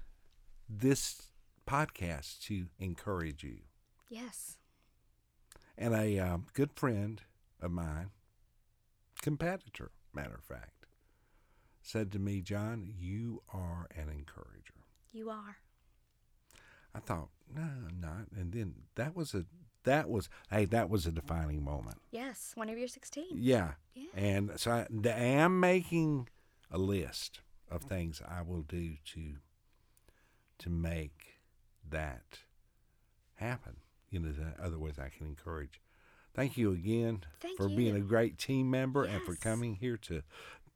this 0.68 1.30
podcast 1.66 2.42
to 2.42 2.66
encourage 2.78 3.44
you. 3.44 3.58
Yes. 4.08 4.56
And 5.78 5.94
a 5.94 6.18
um, 6.18 6.46
good 6.52 6.72
friend 6.74 7.22
of 7.60 7.70
mine, 7.70 8.10
competitor, 9.22 9.92
matter 10.12 10.34
of 10.34 10.44
fact, 10.44 10.86
said 11.82 12.10
to 12.12 12.18
me, 12.18 12.40
John, 12.40 12.92
you 12.98 13.42
are 13.52 13.86
an 13.96 14.08
encourager. 14.08 14.79
You 15.12 15.30
are. 15.30 15.56
I 16.94 16.98
thought, 16.98 17.28
no, 17.54 17.62
I'm 17.62 18.00
not. 18.00 18.26
And 18.36 18.52
then 18.52 18.74
that 18.96 19.14
was 19.14 19.34
a 19.34 19.44
that 19.84 20.08
was 20.08 20.28
hey, 20.50 20.66
that 20.66 20.90
was 20.90 21.06
a 21.06 21.10
defining 21.10 21.64
moment. 21.64 21.98
Yes, 22.10 22.52
whenever 22.54 22.78
you're 22.78 22.88
16. 22.88 23.26
Yeah. 23.32 23.72
Yeah. 23.94 24.08
And 24.14 24.50
so 24.56 24.70
I, 24.70 24.86
I 25.04 25.08
am 25.08 25.58
making 25.58 26.28
a 26.70 26.78
list 26.78 27.40
of 27.70 27.82
things 27.82 28.20
I 28.28 28.42
will 28.42 28.62
do 28.62 28.96
to 29.14 29.36
to 30.58 30.70
make 30.70 31.40
that 31.88 32.40
happen. 33.34 33.76
You 34.10 34.20
know, 34.20 34.32
the 34.32 34.62
other 34.62 34.78
ways 34.78 34.98
I 34.98 35.08
can 35.08 35.26
encourage. 35.26 35.80
Thank 36.34 36.56
you 36.56 36.70
again 36.72 37.24
Thank 37.40 37.56
for 37.56 37.68
being 37.68 37.96
a 37.96 38.00
great 38.00 38.38
team 38.38 38.70
member 38.70 39.04
and 39.04 39.20
for 39.22 39.34
coming 39.34 39.74
here 39.74 39.96
to 39.96 40.22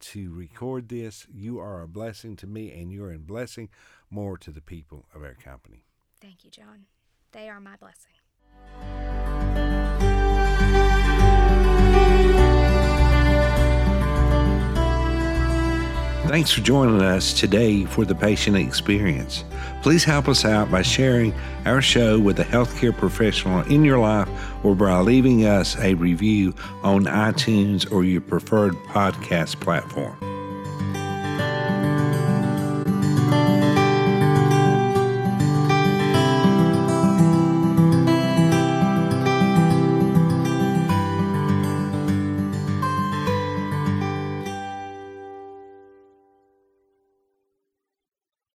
to 0.01 0.33
record 0.33 0.89
this. 0.89 1.27
You 1.33 1.59
are 1.59 1.83
a 1.83 1.89
blessing 1.89 2.37
to 2.37 2.47
me 2.47 2.73
and 2.73 2.93
you're 2.93 3.13
a 3.13 3.19
blessing 3.19 3.69
more 4.11 4.37
to 4.39 4.51
the 4.51 4.61
people 4.61 5.07
of 5.15 5.23
our 5.23 5.35
company. 5.35 5.85
Thank 6.21 6.45
you, 6.45 6.51
John. 6.51 6.87
They 7.33 7.49
are 7.49 7.61
my 7.61 7.77
blessing. 7.77 8.13
Thanks 16.35 16.51
for 16.51 16.63
joining 16.63 17.01
us 17.01 17.33
today 17.33 17.85
for 17.85 18.05
the 18.05 18.15
patient 18.17 18.57
experience. 18.57 19.45
Please 19.83 20.03
help 20.03 20.27
us 20.27 20.45
out 20.45 20.69
by 20.69 20.83
sharing 20.83 21.33
our 21.65 21.81
show 21.81 22.19
with 22.19 22.41
a 22.41 22.45
healthcare 22.45 22.93
professional 22.93 23.61
in 23.73 23.85
your 23.85 24.01
life 24.01 24.29
or 24.65 24.75
by 24.75 24.99
leaving 24.99 25.47
us 25.47 25.79
a 25.79 25.95
review 25.95 26.53
on 26.83 27.05
iTunes 27.05 27.89
or 27.93 28.03
your 28.03 28.21
preferred 28.21 28.75
podcast 28.89 29.61
platform. 29.61 30.34